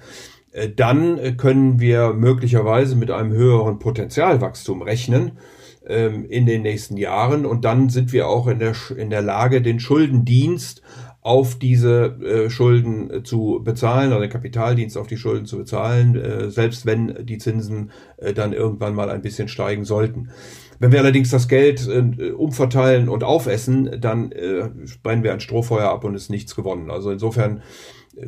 dann 0.75 1.37
können 1.37 1.79
wir 1.79 2.13
möglicherweise 2.13 2.95
mit 2.95 3.09
einem 3.09 3.31
höheren 3.31 3.79
Potenzialwachstum 3.79 4.81
rechnen 4.81 5.39
ähm, 5.87 6.25
in 6.25 6.45
den 6.45 6.61
nächsten 6.61 6.97
Jahren 6.97 7.45
und 7.45 7.65
dann 7.65 7.89
sind 7.89 8.13
wir 8.13 8.27
auch 8.27 8.47
in 8.47 8.59
der, 8.59 8.73
in 8.95 9.09
der 9.09 9.21
Lage, 9.21 9.61
den 9.61 9.79
Schuldendienst 9.79 10.81
auf 11.21 11.59
diese 11.59 12.17
äh, 12.23 12.49
Schulden 12.49 13.11
äh, 13.11 13.23
zu 13.23 13.61
bezahlen 13.63 14.11
oder 14.11 14.21
den 14.21 14.29
Kapitaldienst 14.29 14.97
auf 14.97 15.07
die 15.07 15.17
Schulden 15.17 15.45
zu 15.45 15.57
bezahlen, 15.57 16.15
äh, 16.15 16.49
selbst 16.49 16.85
wenn 16.85 17.25
die 17.25 17.37
Zinsen 17.37 17.91
äh, 18.17 18.33
dann 18.33 18.53
irgendwann 18.53 18.95
mal 18.95 19.09
ein 19.09 19.21
bisschen 19.21 19.47
steigen 19.47 19.85
sollten. 19.85 20.29
Wenn 20.79 20.91
wir 20.91 20.99
allerdings 20.99 21.29
das 21.29 21.47
Geld 21.47 21.87
äh, 21.87 22.31
umverteilen 22.31 23.07
und 23.07 23.23
aufessen, 23.23 23.97
dann 24.01 24.31
äh, 24.31 24.69
brennen 25.03 25.23
wir 25.23 25.31
ein 25.31 25.39
Strohfeuer 25.39 25.89
ab 25.89 26.03
und 26.03 26.15
ist 26.15 26.31
nichts 26.31 26.55
gewonnen. 26.55 26.89
Also 26.89 27.11
insofern 27.11 27.57
äh, 27.57 27.61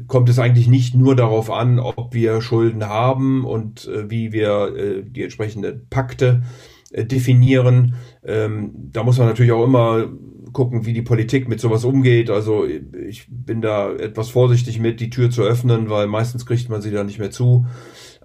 kommt 0.08 0.30
es 0.30 0.40
eigentlich 0.40 0.68
nicht 0.68 0.96
nur 0.96 1.16
darauf 1.16 1.52
an, 1.52 1.80
ob 1.80 2.14
wir 2.14 2.42
Schulden 2.42 2.86
haben 2.86 3.46
und 3.46 3.88
äh, 3.88 4.10
wie 4.10 4.32
wir 4.32 4.76
äh, 4.76 5.04
die 5.04 5.24
entsprechenden 5.24 5.88
Pakte 5.90 6.44
äh, 6.92 7.06
definieren. 7.06 7.96
Ähm, 8.24 8.72
da 8.92 9.04
muss 9.04 9.18
man 9.18 9.28
natürlich 9.28 9.52
auch 9.52 9.66
immer 9.66 10.10
gucken, 10.54 10.86
wie 10.86 10.94
die 10.94 11.02
Politik 11.02 11.50
mit 11.50 11.60
sowas 11.60 11.84
umgeht. 11.84 12.30
Also 12.30 12.66
ich 12.66 13.28
bin 13.30 13.62
da 13.62 13.92
etwas 13.92 14.30
vorsichtig 14.30 14.80
mit, 14.80 15.00
die 15.00 15.10
Tür 15.10 15.30
zu 15.30 15.42
öffnen, 15.42 15.90
weil 15.90 16.08
meistens 16.08 16.46
kriegt 16.46 16.70
man 16.70 16.82
sie 16.82 16.92
da 16.92 17.04
nicht 17.04 17.20
mehr 17.20 17.32
zu. 17.32 17.66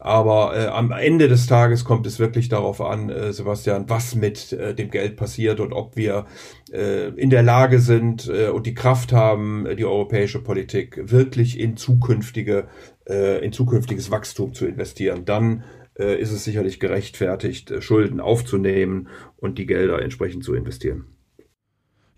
Aber 0.00 0.56
äh, 0.56 0.66
am 0.66 0.92
Ende 0.92 1.28
des 1.28 1.46
Tages 1.46 1.84
kommt 1.84 2.06
es 2.06 2.18
wirklich 2.18 2.48
darauf 2.48 2.80
an, 2.80 3.10
äh, 3.10 3.32
Sebastian, 3.32 3.88
was 3.88 4.14
mit 4.14 4.52
äh, 4.52 4.74
dem 4.74 4.90
Geld 4.90 5.16
passiert 5.16 5.60
und 5.60 5.72
ob 5.72 5.96
wir 5.96 6.26
äh, 6.72 7.08
in 7.08 7.30
der 7.30 7.42
Lage 7.42 7.80
sind 7.80 8.28
äh, 8.28 8.48
und 8.48 8.66
die 8.66 8.74
Kraft 8.74 9.12
haben, 9.12 9.66
äh, 9.66 9.76
die 9.76 9.84
europäische 9.84 10.42
Politik 10.42 11.00
wirklich 11.10 11.58
in 11.58 11.76
zukünftige, 11.76 12.68
äh, 13.08 13.44
in 13.44 13.52
zukünftiges 13.52 14.10
Wachstum 14.10 14.54
zu 14.54 14.66
investieren. 14.66 15.24
Dann 15.24 15.64
äh, 15.98 16.20
ist 16.20 16.32
es 16.32 16.44
sicherlich 16.44 16.78
gerechtfertigt, 16.78 17.70
äh, 17.70 17.82
Schulden 17.82 18.20
aufzunehmen 18.20 19.08
und 19.36 19.58
die 19.58 19.66
Gelder 19.66 20.00
entsprechend 20.00 20.44
zu 20.44 20.54
investieren. 20.54 21.17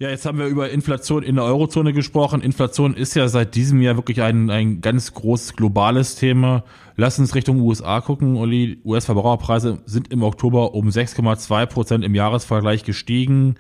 Ja, 0.02 0.08
jetzt 0.08 0.24
haben 0.24 0.38
wir 0.38 0.46
über 0.46 0.70
Inflation 0.70 1.22
in 1.22 1.34
der 1.34 1.44
Eurozone 1.44 1.92
gesprochen. 1.92 2.40
Inflation 2.40 2.94
ist 2.94 3.14
ja 3.16 3.28
seit 3.28 3.54
diesem 3.54 3.82
Jahr 3.82 3.96
wirklich 3.96 4.22
ein, 4.22 4.48
ein 4.48 4.80
ganz 4.80 5.12
großes 5.12 5.56
globales 5.56 6.14
Thema. 6.14 6.64
Lass 6.96 7.18
uns 7.18 7.34
Richtung 7.34 7.60
USA 7.60 8.00
gucken. 8.00 8.36
Uli, 8.36 8.80
US-Verbraucherpreise 8.82 9.80
sind 9.84 10.10
im 10.10 10.22
Oktober 10.22 10.72
um 10.72 10.88
6,2 10.88 11.66
Prozent 11.66 12.02
im 12.02 12.14
Jahresvergleich 12.14 12.84
gestiegen. 12.84 13.56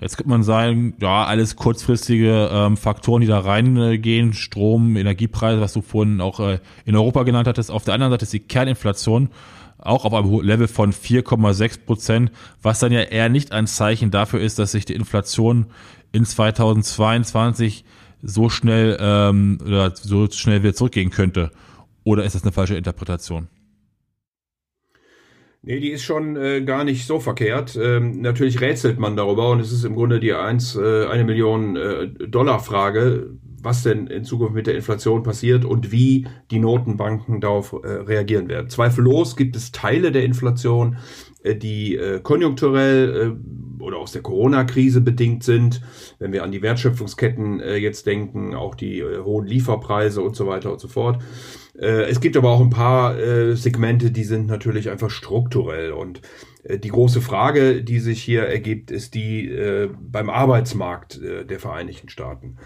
Jetzt 0.00 0.16
könnte 0.16 0.30
man 0.30 0.42
sagen, 0.42 0.94
ja, 1.00 1.24
alles 1.24 1.54
kurzfristige 1.54 2.50
ähm, 2.52 2.76
Faktoren, 2.76 3.20
die 3.20 3.28
da 3.28 3.38
reingehen, 3.38 4.32
Strom, 4.32 4.96
Energiepreise, 4.96 5.60
was 5.60 5.72
du 5.72 5.82
vorhin 5.82 6.20
auch 6.20 6.40
äh, 6.40 6.58
in 6.84 6.96
Europa 6.96 7.22
genannt 7.22 7.46
hattest. 7.46 7.70
Auf 7.70 7.84
der 7.84 7.94
anderen 7.94 8.10
Seite 8.10 8.24
ist 8.24 8.32
die 8.32 8.40
Kerninflation 8.40 9.28
auch 9.82 10.04
auf 10.04 10.14
einem 10.14 10.40
Level 10.40 10.68
von 10.68 10.92
4,6 10.92 11.84
Prozent, 11.84 12.32
was 12.62 12.80
dann 12.80 12.92
ja 12.92 13.00
eher 13.00 13.28
nicht 13.28 13.52
ein 13.52 13.66
Zeichen 13.66 14.10
dafür 14.10 14.40
ist, 14.40 14.58
dass 14.58 14.72
sich 14.72 14.84
die 14.84 14.94
Inflation 14.94 15.66
in 16.12 16.24
2022 16.24 17.84
so 18.22 18.48
schnell 18.48 18.98
ähm, 19.00 19.58
oder 19.64 19.94
so 19.94 20.28
schnell 20.30 20.62
wieder 20.62 20.74
zurückgehen 20.74 21.10
könnte. 21.10 21.50
Oder 22.04 22.24
ist 22.24 22.34
das 22.34 22.42
eine 22.42 22.52
falsche 22.52 22.76
Interpretation? 22.76 23.48
Nee, 25.62 25.78
die 25.78 25.90
ist 25.90 26.04
schon 26.04 26.36
äh, 26.36 26.62
gar 26.62 26.84
nicht 26.84 27.06
so 27.06 27.20
verkehrt. 27.20 27.78
Ähm, 27.80 28.22
natürlich 28.22 28.60
rätselt 28.62 28.98
man 28.98 29.16
darüber 29.16 29.50
und 29.50 29.60
es 29.60 29.72
ist 29.72 29.84
im 29.84 29.94
Grunde 29.94 30.18
die 30.18 30.32
1, 30.32 30.76
äh, 30.76 31.06
eine 31.06 31.24
Million 31.24 31.76
äh, 31.76 32.08
Dollar 32.08 32.60
Frage, 32.60 33.30
was 33.62 33.82
denn 33.82 34.06
in 34.06 34.24
Zukunft 34.24 34.54
mit 34.54 34.66
der 34.66 34.74
Inflation 34.74 35.22
passiert 35.22 35.64
und 35.64 35.92
wie 35.92 36.26
die 36.50 36.58
Notenbanken 36.58 37.40
darauf 37.40 37.72
äh, 37.72 37.88
reagieren 37.88 38.48
werden. 38.48 38.68
Zweifellos 38.68 39.36
gibt 39.36 39.56
es 39.56 39.72
Teile 39.72 40.12
der 40.12 40.24
Inflation, 40.24 40.96
äh, 41.42 41.54
die 41.54 41.96
äh, 41.96 42.20
konjunkturell 42.20 43.36
äh, 43.38 43.82
oder 43.82 43.98
aus 43.98 44.12
der 44.12 44.22
Corona-Krise 44.22 45.00
bedingt 45.00 45.42
sind. 45.42 45.80
Wenn 46.18 46.32
wir 46.32 46.42
an 46.44 46.52
die 46.52 46.62
Wertschöpfungsketten 46.62 47.60
äh, 47.60 47.76
jetzt 47.76 48.06
denken, 48.06 48.54
auch 48.54 48.74
die 48.74 49.00
äh, 49.00 49.22
hohen 49.22 49.46
Lieferpreise 49.46 50.22
und 50.22 50.36
so 50.36 50.46
weiter 50.46 50.72
und 50.72 50.80
so 50.80 50.88
fort. 50.88 51.22
Es 51.82 52.20
gibt 52.20 52.36
aber 52.36 52.50
auch 52.50 52.60
ein 52.60 52.68
paar 52.68 53.14
Segmente, 53.56 54.10
die 54.10 54.24
sind 54.24 54.48
natürlich 54.48 54.90
einfach 54.90 55.08
strukturell. 55.08 55.92
Und 55.92 56.20
die 56.68 56.88
große 56.88 57.20
Frage, 57.20 57.82
die 57.82 58.00
sich 58.00 58.22
hier 58.22 58.42
ergibt, 58.42 58.90
ist 58.90 59.14
die 59.14 59.48
äh, 59.48 59.88
beim 59.98 60.28
Arbeitsmarkt 60.28 61.20
äh, 61.20 61.44
der 61.46 61.58
Vereinigten 61.58 62.08
Staaten. 62.08 62.56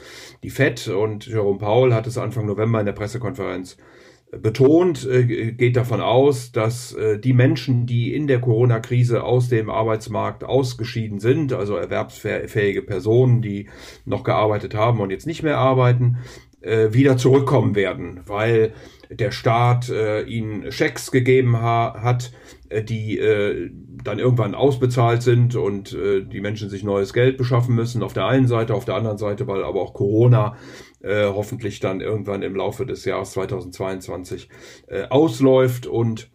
Die 0.43 0.51
FED 0.51 0.89
und 0.89 1.27
Jerome 1.27 1.59
Powell 1.59 1.95
hat 1.95 2.07
es 2.07 2.19
Anfang 2.19 2.47
November 2.47 2.81
in 2.81 2.87
der 2.87 2.93
Pressekonferenz 2.93 3.77
betont, 4.33 5.09
geht 5.09 5.77
davon 5.77 6.01
aus, 6.01 6.51
dass 6.51 6.97
die 7.23 7.33
Menschen, 7.33 7.87
die 7.87 8.13
in 8.13 8.27
der 8.27 8.41
Corona-Krise 8.41 9.23
aus 9.23 9.49
dem 9.49 9.71
Arbeitsmarkt 9.71 10.43
ausgeschieden 10.43 11.21
sind, 11.21 11.53
also 11.53 11.77
erwerbsfähige 11.77 12.83
Personen, 12.83 13.43
die 13.43 13.69
noch 14.05 14.25
gearbeitet 14.25 14.75
haben 14.75 14.99
und 14.99 15.11
jetzt 15.11 15.29
nicht 15.29 15.45
mehr 15.45 15.59
arbeiten, 15.59 16.17
wieder 16.61 17.17
zurückkommen 17.17 17.77
werden, 17.77 18.23
weil 18.27 18.73
der 19.17 19.31
Staat 19.31 19.89
äh, 19.89 20.23
ihnen 20.23 20.71
Schecks 20.73 21.11
gegeben 21.11 21.57
ha 21.57 22.01
hat, 22.03 22.33
äh, 22.69 22.83
die 22.83 23.19
äh, 23.19 23.71
dann 24.03 24.19
irgendwann 24.19 24.55
ausbezahlt 24.55 25.23
sind 25.23 25.57
und 25.57 25.93
äh, 25.93 26.23
die 26.23 26.41
Menschen 26.41 26.69
sich 26.69 26.85
neues 26.85 27.13
Geld 27.13 27.39
beschaffen 27.39 27.75
müssen. 27.75 28.03
Auf 28.03 28.13
der 28.13 28.27
einen 28.27 28.47
Seite, 28.47 28.75
auf 28.75 28.85
der 28.85 28.97
anderen 28.97 29.19
Seite, 29.19 29.47
weil 29.47 29.65
aber 29.65 29.81
auch 29.81 29.95
Corona 29.95 30.57
äh, 31.03 31.27
hoffentlich 31.27 31.81
dann 31.81 32.01
irgendwann 32.01 32.43
im 32.43 32.57
Laufe 32.57 32.87
des 32.87 33.05
Jahres 33.05 33.33
2022 33.33 34.49
äh, 34.89 35.05
ausläuft 35.09 35.87
und 35.87 36.31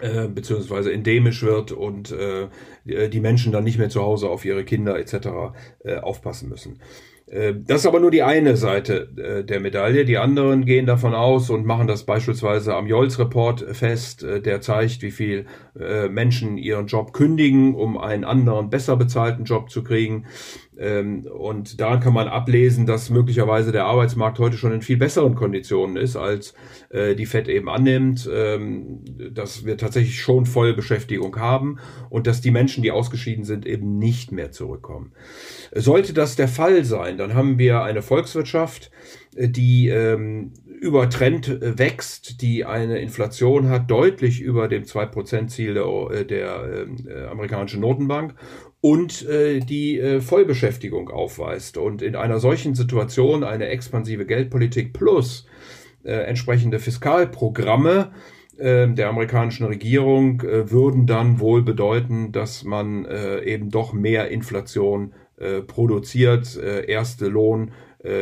äh, 0.00 0.28
beziehungsweise 0.28 0.92
endemisch 0.92 1.42
wird 1.42 1.72
und 1.72 2.12
äh, 2.12 2.48
die 2.84 3.20
Menschen 3.20 3.52
dann 3.52 3.64
nicht 3.64 3.78
mehr 3.78 3.88
zu 3.88 4.02
Hause 4.02 4.28
auf 4.28 4.44
ihre 4.44 4.64
Kinder 4.64 4.98
etc. 4.98 5.54
Äh, 5.84 5.96
aufpassen 5.96 6.48
müssen. 6.48 6.80
Äh, 7.26 7.54
das 7.56 7.80
ist 7.80 7.86
aber 7.86 8.00
nur 8.00 8.10
die 8.10 8.22
eine 8.22 8.56
Seite 8.56 9.08
äh, 9.16 9.44
der 9.44 9.60
Medaille. 9.60 10.04
Die 10.04 10.18
anderen 10.18 10.64
gehen 10.64 10.86
davon 10.86 11.14
aus 11.14 11.50
und 11.50 11.66
machen 11.66 11.86
das 11.86 12.04
beispielsweise 12.04 12.74
am 12.74 12.86
Jolz-Report 12.86 13.76
fest, 13.76 14.22
äh, 14.22 14.40
der 14.40 14.60
zeigt, 14.60 15.02
wie 15.02 15.10
viel 15.10 15.46
Menschen 16.08 16.56
ihren 16.56 16.86
Job 16.86 17.12
kündigen, 17.12 17.74
um 17.74 17.98
einen 17.98 18.24
anderen, 18.24 18.70
besser 18.70 18.96
bezahlten 18.96 19.44
Job 19.44 19.68
zu 19.68 19.82
kriegen. 19.84 20.24
Ähm, 20.78 21.26
und 21.26 21.80
daran 21.80 22.00
kann 22.00 22.12
man 22.12 22.28
ablesen, 22.28 22.86
dass 22.86 23.10
möglicherweise 23.10 23.72
der 23.72 23.86
Arbeitsmarkt 23.86 24.38
heute 24.38 24.56
schon 24.56 24.72
in 24.72 24.82
viel 24.82 24.96
besseren 24.96 25.34
Konditionen 25.34 25.96
ist, 25.96 26.16
als 26.16 26.54
äh, 26.90 27.14
die 27.14 27.26
FED 27.26 27.48
eben 27.48 27.68
annimmt, 27.68 28.28
ähm, 28.32 29.02
dass 29.32 29.64
wir 29.64 29.78
tatsächlich 29.78 30.20
schon 30.20 30.46
volle 30.46 30.74
Beschäftigung 30.74 31.36
haben 31.36 31.78
und 32.10 32.26
dass 32.26 32.40
die 32.40 32.50
Menschen, 32.50 32.82
die 32.82 32.90
ausgeschieden 32.90 33.44
sind, 33.44 33.66
eben 33.66 33.98
nicht 33.98 34.32
mehr 34.32 34.52
zurückkommen. 34.52 35.12
Sollte 35.74 36.12
das 36.12 36.36
der 36.36 36.48
Fall 36.48 36.84
sein, 36.84 37.18
dann 37.18 37.34
haben 37.34 37.58
wir 37.58 37.82
eine 37.82 38.02
Volkswirtschaft, 38.02 38.90
die 39.38 39.88
ähm, 39.88 40.52
über 40.80 41.08
Trend 41.10 41.48
äh, 41.48 41.78
wächst, 41.78 42.42
die 42.42 42.64
eine 42.64 42.98
Inflation 42.98 43.68
hat, 43.68 43.90
deutlich 43.90 44.40
über 44.40 44.68
dem 44.68 44.84
2%-Ziel 44.84 45.74
der, 45.74 46.24
der 46.24 46.86
äh, 47.06 47.26
amerikanischen 47.26 47.80
Notenbank 47.80 48.34
und 48.86 49.26
äh, 49.26 49.58
die 49.58 49.98
äh, 49.98 50.20
Vollbeschäftigung 50.20 51.10
aufweist. 51.10 51.76
Und 51.76 52.02
in 52.02 52.14
einer 52.14 52.38
solchen 52.38 52.76
Situation 52.76 53.42
eine 53.42 53.66
expansive 53.66 54.26
Geldpolitik 54.26 54.92
plus 54.92 55.44
äh, 56.04 56.12
entsprechende 56.12 56.78
Fiskalprogramme 56.78 58.12
äh, 58.58 58.86
der 58.86 59.08
amerikanischen 59.08 59.66
Regierung 59.66 60.40
äh, 60.42 60.70
würden 60.70 61.04
dann 61.08 61.40
wohl 61.40 61.62
bedeuten, 61.62 62.30
dass 62.30 62.62
man 62.62 63.06
äh, 63.06 63.42
eben 63.42 63.70
doch 63.70 63.92
mehr 63.92 64.28
Inflation 64.28 65.14
äh, 65.36 65.62
produziert, 65.62 66.56
erste 66.56 67.26
Lohn 67.26 67.72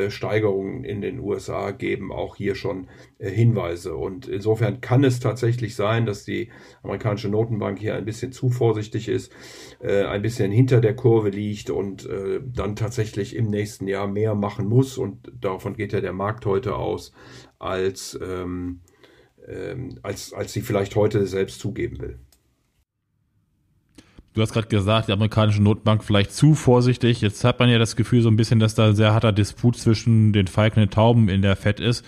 Steigerungen 0.08 0.84
in 0.84 1.00
den 1.00 1.18
USA 1.18 1.70
geben 1.70 2.12
auch 2.12 2.36
hier 2.36 2.54
schon 2.54 2.88
äh, 3.18 3.30
Hinweise. 3.30 3.94
Und 3.96 4.26
insofern 4.26 4.80
kann 4.80 5.04
es 5.04 5.20
tatsächlich 5.20 5.74
sein, 5.76 6.06
dass 6.06 6.24
die 6.24 6.50
amerikanische 6.82 7.28
Notenbank 7.28 7.78
hier 7.78 7.94
ein 7.94 8.04
bisschen 8.04 8.32
zu 8.32 8.50
vorsichtig 8.50 9.08
ist, 9.08 9.32
äh, 9.80 10.04
ein 10.04 10.22
bisschen 10.22 10.52
hinter 10.52 10.80
der 10.80 10.96
Kurve 10.96 11.30
liegt 11.30 11.70
und 11.70 12.08
dann 12.54 12.76
tatsächlich 12.76 13.36
im 13.36 13.46
nächsten 13.48 13.88
Jahr 13.88 14.06
mehr 14.06 14.34
machen 14.34 14.66
muss. 14.66 14.98
Und 14.98 15.32
davon 15.40 15.74
geht 15.74 15.92
ja 15.92 16.00
der 16.00 16.12
Markt 16.12 16.46
heute 16.46 16.76
aus, 16.76 17.12
als, 17.58 18.18
ähm, 18.22 18.80
ähm 19.46 19.98
als, 20.02 20.32
als 20.32 20.52
sie 20.52 20.60
vielleicht 20.60 20.96
heute 20.96 21.26
selbst 21.26 21.60
zugeben 21.60 22.00
will. 22.00 22.18
Du 24.34 24.42
hast 24.42 24.52
gerade 24.52 24.66
gesagt, 24.66 25.06
die 25.06 25.12
amerikanische 25.12 25.62
Notenbank 25.62 26.02
vielleicht 26.02 26.32
zu 26.32 26.56
vorsichtig. 26.56 27.20
Jetzt 27.20 27.44
hat 27.44 27.60
man 27.60 27.68
ja 27.68 27.78
das 27.78 27.94
Gefühl 27.94 28.20
so 28.20 28.28
ein 28.28 28.36
bisschen, 28.36 28.58
dass 28.58 28.74
da 28.74 28.88
ein 28.88 28.96
sehr 28.96 29.14
harter 29.14 29.30
Disput 29.30 29.76
zwischen 29.76 30.32
den 30.32 30.48
Falken 30.48 30.80
und 30.80 30.90
den 30.90 30.94
Tauben 30.94 31.28
in 31.28 31.40
der 31.40 31.54
Fed 31.54 31.78
ist. 31.78 32.04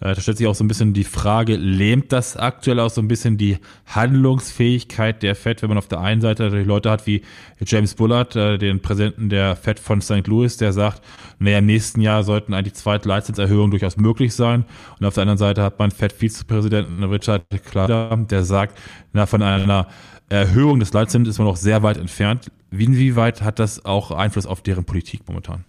Äh, 0.00 0.14
da 0.14 0.20
stellt 0.20 0.38
sich 0.38 0.48
auch 0.48 0.54
so 0.56 0.64
ein 0.64 0.68
bisschen 0.68 0.94
die 0.94 1.04
Frage, 1.04 1.54
lähmt 1.54 2.10
das 2.10 2.36
aktuell 2.36 2.80
auch 2.80 2.90
so 2.90 3.00
ein 3.00 3.06
bisschen 3.06 3.36
die 3.36 3.58
Handlungsfähigkeit 3.86 5.22
der 5.22 5.36
Fed, 5.36 5.62
wenn 5.62 5.68
man 5.68 5.78
auf 5.78 5.86
der 5.86 6.00
einen 6.00 6.20
Seite 6.20 6.42
natürlich 6.42 6.66
Leute 6.66 6.90
hat 6.90 7.06
wie 7.06 7.22
James 7.64 7.94
Bullard, 7.94 8.34
äh, 8.34 8.58
den 8.58 8.80
Präsidenten 8.80 9.28
der 9.28 9.54
Fed 9.54 9.78
von 9.78 10.00
St. 10.00 10.26
Louis, 10.26 10.56
der 10.56 10.72
sagt, 10.72 11.02
naja, 11.38 11.58
im 11.58 11.66
nächsten 11.66 12.00
Jahr 12.00 12.24
sollten 12.24 12.52
eigentlich 12.52 12.74
zweite 12.74 13.08
Leitzinserhöhungen 13.08 13.70
durchaus 13.70 13.96
möglich 13.96 14.34
sein. 14.34 14.64
Und 14.98 15.06
auf 15.06 15.14
der 15.14 15.22
anderen 15.22 15.38
Seite 15.38 15.62
hat 15.62 15.78
man 15.78 15.92
Fed-Vizepräsidenten 15.92 17.04
Richard 17.04 17.44
Kleider, 17.64 18.16
der 18.28 18.42
sagt, 18.42 18.76
na, 19.12 19.26
von 19.26 19.42
einer 19.42 19.86
Erhöhung 20.30 20.78
des 20.78 20.92
Leitzins 20.92 21.28
ist 21.28 21.38
man 21.38 21.48
noch 21.48 21.56
sehr 21.56 21.82
weit 21.82 21.96
entfernt. 21.96 22.52
Inwieweit 22.70 23.42
hat 23.42 23.58
das 23.58 23.84
auch 23.84 24.12
Einfluss 24.12 24.46
auf 24.46 24.62
deren 24.62 24.84
Politik 24.84 25.22
momentan? 25.26 25.64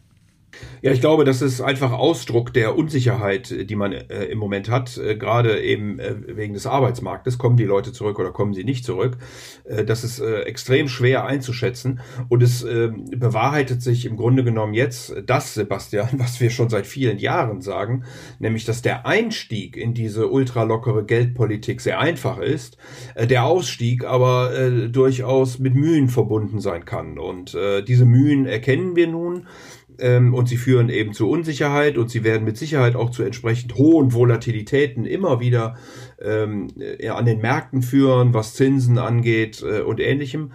Ja, 0.83 0.91
ich 0.91 0.99
glaube, 0.99 1.25
das 1.25 1.43
ist 1.43 1.61
einfach 1.61 1.91
Ausdruck 1.91 2.53
der 2.53 2.75
Unsicherheit, 2.75 3.69
die 3.69 3.75
man 3.75 3.91
äh, 3.93 4.25
im 4.25 4.39
Moment 4.39 4.67
hat. 4.67 4.97
Äh, 4.97 5.15
gerade 5.15 5.61
eben 5.61 5.99
äh, 5.99 6.15
wegen 6.35 6.55
des 6.55 6.65
Arbeitsmarktes. 6.65 7.37
Kommen 7.37 7.55
die 7.55 7.65
Leute 7.65 7.93
zurück 7.93 8.17
oder 8.17 8.31
kommen 8.31 8.55
sie 8.55 8.63
nicht 8.63 8.83
zurück? 8.83 9.17
Äh, 9.65 9.85
das 9.85 10.03
ist 10.03 10.19
äh, 10.19 10.41
extrem 10.41 10.87
schwer 10.87 11.25
einzuschätzen. 11.25 11.99
Und 12.29 12.41
es 12.41 12.63
ähm, 12.63 13.05
bewahrheitet 13.11 13.83
sich 13.83 14.07
im 14.07 14.17
Grunde 14.17 14.43
genommen 14.43 14.73
jetzt 14.73 15.13
das, 15.27 15.53
Sebastian, 15.53 16.09
was 16.13 16.41
wir 16.41 16.49
schon 16.49 16.69
seit 16.69 16.87
vielen 16.87 17.19
Jahren 17.19 17.61
sagen, 17.61 18.03
nämlich, 18.39 18.65
dass 18.65 18.81
der 18.81 19.05
Einstieg 19.05 19.77
in 19.77 19.93
diese 19.93 20.29
ultralockere 20.29 21.05
Geldpolitik 21.05 21.79
sehr 21.81 21.99
einfach 21.99 22.39
ist, 22.39 22.77
äh, 23.13 23.27
der 23.27 23.45
Ausstieg 23.45 24.03
aber 24.03 24.51
durchaus 24.89 25.59
mit 25.59 25.75
Mühen 25.75 26.07
verbunden 26.07 26.59
sein 26.59 26.85
kann. 26.85 27.19
Und 27.19 27.57
diese 27.87 28.05
Mühen 28.05 28.45
erkennen 28.45 28.95
wir 28.95 29.07
nun 29.07 29.47
ähm, 29.99 30.33
und 30.33 30.47
sie 30.47 30.57
führen 30.57 30.89
eben 30.89 31.13
zu 31.13 31.29
Unsicherheit 31.29 31.97
und 31.97 32.09
sie 32.09 32.23
werden 32.23 32.43
mit 32.43 32.57
Sicherheit 32.57 32.95
auch 32.95 33.09
zu 33.09 33.23
entsprechend 33.23 33.75
hohen 33.75 34.13
Volatilitäten 34.13 35.05
immer 35.05 35.39
wieder 35.39 35.75
ähm, 36.21 36.67
ja, 36.99 37.15
an 37.15 37.25
den 37.25 37.39
Märkten 37.39 37.81
führen, 37.81 38.33
was 38.33 38.53
Zinsen 38.53 38.97
angeht 38.97 39.63
äh, 39.63 39.81
und 39.81 39.99
ähnlichem, 39.99 40.51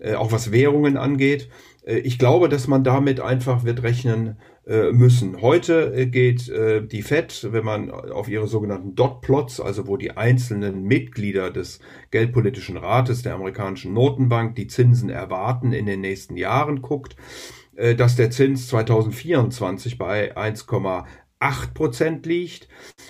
äh, 0.00 0.14
auch 0.14 0.32
was 0.32 0.52
Währungen 0.52 0.96
angeht. 0.96 1.48
Äh, 1.84 1.98
ich 1.98 2.18
glaube, 2.18 2.48
dass 2.48 2.68
man 2.68 2.84
damit 2.84 3.20
einfach 3.20 3.64
wird 3.64 3.82
rechnen 3.82 4.36
äh, 4.66 4.90
müssen. 4.90 5.40
Heute 5.42 5.94
äh, 5.94 6.06
geht 6.06 6.48
äh, 6.48 6.84
die 6.84 7.02
Fed, 7.02 7.46
wenn 7.52 7.64
man 7.64 7.88
auf 7.88 8.28
ihre 8.28 8.48
sogenannten 8.48 8.96
Dot-Plots, 8.96 9.60
also 9.60 9.86
wo 9.86 9.96
die 9.96 10.16
einzelnen 10.16 10.82
Mitglieder 10.82 11.52
des 11.52 11.78
Geldpolitischen 12.10 12.76
Rates 12.76 13.22
der 13.22 13.34
amerikanischen 13.34 13.92
Notenbank 13.92 14.56
die 14.56 14.66
Zinsen 14.66 15.08
erwarten 15.08 15.72
in 15.72 15.86
den 15.86 16.00
nächsten 16.00 16.36
Jahren 16.36 16.82
guckt, 16.82 17.14
äh, 17.14 17.16
dass 17.76 18.16
der 18.16 18.30
Zins 18.30 18.68
2024 18.68 19.98
bei 19.98 20.36
1,8 20.36 21.74
Prozent 21.74 22.26
liegt. 22.26 22.68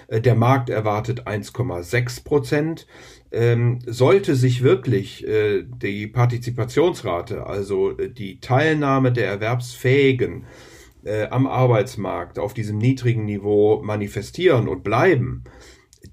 Äh, 0.09 0.21
der 0.21 0.35
Markt 0.35 0.71
erwartet 0.71 1.27
1,6 1.27 2.25
Prozent. 2.25 2.87
Ähm, 3.31 3.81
sollte 3.87 4.35
sich 4.35 4.63
wirklich 4.63 5.27
äh, 5.27 5.65
die 5.65 6.07
Partizipationsrate, 6.07 7.47
also 7.47 7.93
die 7.93 8.41
Teilnahme 8.41 9.13
der 9.13 9.29
Erwerbsfähigen 9.29 10.45
am 11.31 11.47
Arbeitsmarkt 11.47 12.37
auf 12.37 12.53
diesem 12.53 12.79
niedrigen 12.79 13.27
Niveau 13.27 13.81
manifestieren 13.81 14.67
und 14.67 14.83
bleiben, 14.83 15.45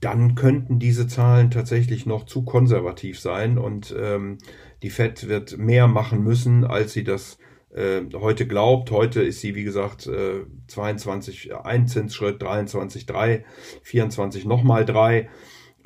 dann 0.01 0.35
könnten 0.35 0.77
diese 0.77 1.07
Zahlen 1.07 1.49
tatsächlich 1.49 2.05
noch 2.05 2.25
zu 2.25 2.43
konservativ 2.43 3.19
sein 3.19 3.57
und 3.57 3.95
ähm, 3.99 4.37
die 4.83 4.91
Fed 4.91 5.27
wird 5.27 5.57
mehr 5.57 5.87
machen 5.87 6.23
müssen, 6.23 6.63
als 6.63 6.93
sie 6.93 7.03
das 7.03 7.39
äh, 7.39 7.42
heute 7.75 8.47
glaubt. 8.47 8.91
Heute 8.91 9.21
ist 9.23 9.41
sie, 9.41 9.55
wie 9.55 9.63
gesagt, 9.63 10.07
äh, 10.07 10.45
22 10.67 11.55
ein 11.55 11.87
Zinsschritt, 11.87 12.41
23 12.41 13.05
3, 13.05 13.45
24 13.81 14.45
nochmal 14.45 14.85
3. 14.85 15.29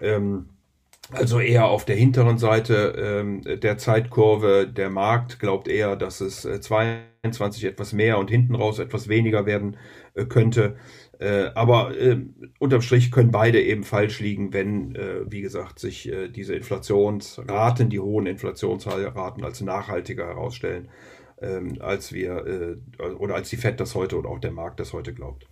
Ähm, 0.01 0.49
also 1.11 1.39
eher 1.39 1.67
auf 1.67 1.85
der 1.85 1.95
hinteren 1.95 2.37
Seite 2.37 2.93
ähm, 2.97 3.41
der 3.61 3.77
Zeitkurve. 3.77 4.67
Der 4.67 4.89
Markt 4.89 5.39
glaubt 5.39 5.69
eher, 5.69 5.95
dass 5.95 6.19
es 6.19 6.43
äh, 6.43 6.59
22 6.59 7.63
etwas 7.63 7.93
mehr 7.93 8.17
und 8.17 8.29
hinten 8.29 8.55
raus 8.55 8.79
etwas 8.79 9.07
weniger 9.07 9.45
werden 9.45 9.77
äh, 10.15 10.25
könnte. 10.25 10.75
Äh, 11.19 11.51
aber 11.55 11.97
äh, 11.97 12.19
unterm 12.59 12.81
Strich 12.81 13.11
können 13.11 13.31
beide 13.31 13.61
eben 13.61 13.83
falsch 13.83 14.19
liegen, 14.19 14.51
wenn, 14.51 14.95
äh, 14.95 15.21
wie 15.31 15.41
gesagt, 15.41 15.79
sich 15.79 16.11
äh, 16.11 16.27
diese 16.27 16.55
Inflationsraten, 16.55 17.89
die 17.89 17.99
hohen 17.99 18.27
Inflationsraten 18.27 19.45
als 19.45 19.61
nachhaltiger 19.61 20.27
herausstellen 20.27 20.89
ähm, 21.41 21.77
als 21.79 22.11
wir 22.11 22.45
äh, 22.45 23.03
oder 23.13 23.35
als 23.35 23.49
die 23.49 23.57
FED 23.57 23.79
das 23.79 23.95
heute 23.95 24.17
oder 24.17 24.29
auch 24.29 24.39
der 24.39 24.51
Markt 24.51 24.79
das 24.79 24.93
heute 24.93 25.13
glaubt. 25.13 25.47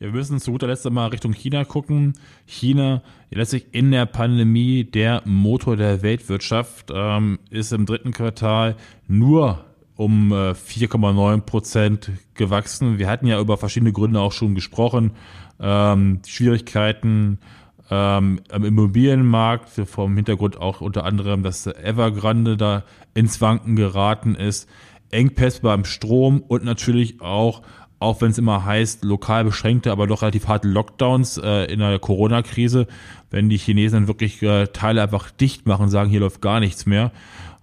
Ja, 0.00 0.06
wir 0.06 0.12
müssen 0.12 0.40
zu 0.40 0.52
guter 0.52 0.66
Letzt 0.66 0.88
mal 0.88 1.08
Richtung 1.08 1.34
China 1.34 1.64
gucken. 1.64 2.14
China, 2.46 3.02
letztlich 3.30 3.66
in 3.72 3.90
der 3.90 4.06
Pandemie 4.06 4.84
der 4.84 5.20
Motor 5.26 5.76
der 5.76 6.00
Weltwirtschaft, 6.00 6.90
ähm, 6.90 7.38
ist 7.50 7.72
im 7.72 7.84
dritten 7.84 8.12
Quartal 8.12 8.76
nur 9.08 9.66
um 9.96 10.32
äh, 10.32 10.52
4,9 10.52 11.42
Prozent 11.42 12.12
gewachsen. 12.32 12.98
Wir 12.98 13.08
hatten 13.10 13.26
ja 13.26 13.38
über 13.38 13.58
verschiedene 13.58 13.92
Gründe 13.92 14.20
auch 14.20 14.32
schon 14.32 14.54
gesprochen. 14.54 15.10
Ähm, 15.60 16.22
Schwierigkeiten 16.26 17.38
ähm, 17.90 18.40
am 18.50 18.64
Immobilienmarkt, 18.64 19.68
vom 19.86 20.14
Hintergrund 20.14 20.56
auch 20.58 20.80
unter 20.80 21.04
anderem, 21.04 21.42
dass 21.42 21.66
Evergrande 21.66 22.56
da 22.56 22.84
ins 23.14 23.40
Wanken 23.40 23.76
geraten 23.76 24.36
ist, 24.36 24.68
Engpässe 25.10 25.62
beim 25.62 25.84
Strom 25.84 26.40
und 26.40 26.64
natürlich 26.64 27.20
auch, 27.20 27.62
auch 27.98 28.20
wenn 28.20 28.30
es 28.30 28.38
immer 28.38 28.64
heißt, 28.64 29.04
lokal 29.04 29.44
beschränkte, 29.44 29.90
aber 29.90 30.06
doch 30.06 30.22
relativ 30.22 30.46
harte 30.46 30.68
Lockdowns 30.68 31.36
äh, 31.38 31.64
in 31.64 31.80
der 31.80 31.98
Corona-Krise, 31.98 32.86
wenn 33.30 33.48
die 33.48 33.58
Chinesen 33.58 34.06
wirklich 34.06 34.40
äh, 34.42 34.68
Teile 34.68 35.02
einfach 35.02 35.30
dicht 35.30 35.66
machen 35.66 35.84
und 35.84 35.90
sagen, 35.90 36.10
hier 36.10 36.20
läuft 36.20 36.40
gar 36.40 36.60
nichts 36.60 36.86
mehr. 36.86 37.10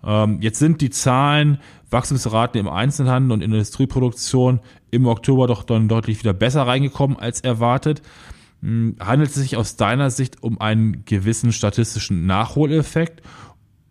Ähm, 0.05 0.39
jetzt 0.41 0.59
sind 0.59 0.81
die 0.81 0.89
Zahlen, 0.89 1.59
Wachstumsraten 1.89 2.59
im 2.59 2.67
Einzelhandel 2.67 3.31
und 3.31 3.41
Industrieproduktion 3.41 4.59
im 4.91 5.07
Oktober 5.07 5.47
doch 5.47 5.63
dann 5.63 5.87
deutlich 5.87 6.19
wieder 6.19 6.33
besser 6.33 6.63
reingekommen 6.63 7.17
als 7.17 7.39
erwartet. 7.39 8.01
Hm, 8.61 8.95
handelt 8.99 9.29
es 9.29 9.35
sich 9.35 9.55
aus 9.57 9.75
deiner 9.75 10.09
Sicht 10.09 10.41
um 10.41 10.59
einen 10.59 11.05
gewissen 11.05 11.51
statistischen 11.51 12.25
Nachholeffekt 12.25 13.21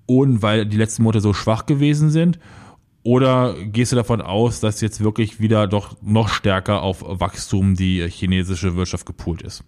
und 0.07 0.43
weil 0.43 0.67
die 0.67 0.77
letzten 0.77 1.03
Monate 1.03 1.21
so 1.21 1.33
schwach 1.33 1.67
gewesen 1.67 2.11
sind? 2.11 2.39
Oder 3.03 3.55
gehst 3.67 3.93
du 3.93 3.97
davon 3.97 4.21
aus, 4.21 4.59
dass 4.59 4.81
jetzt 4.81 5.01
wirklich 5.01 5.39
wieder 5.39 5.69
doch 5.69 5.97
noch 6.03 6.29
stärker 6.29 6.83
auf 6.83 7.05
Wachstum 7.07 7.77
die 7.77 8.05
chinesische 8.09 8.75
Wirtschaft 8.75 9.07
gepoolt 9.07 9.43
ist? 9.43 9.63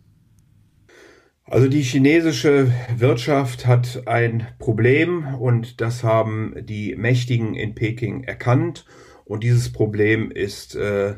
Also 1.45 1.69
die 1.69 1.83
chinesische 1.83 2.73
Wirtschaft 2.97 3.67
hat 3.67 4.03
ein 4.07 4.47
Problem 4.59 5.35
und 5.37 5.81
das 5.81 6.05
haben 6.05 6.55
die 6.61 6.95
Mächtigen 6.97 7.55
in 7.55 7.75
Peking 7.75 8.25
erkannt. 8.25 8.85
Und 9.25 9.45
dieses 9.45 9.73
Problem 9.73 10.31
ist 10.31 10.75
äh, 10.75 11.15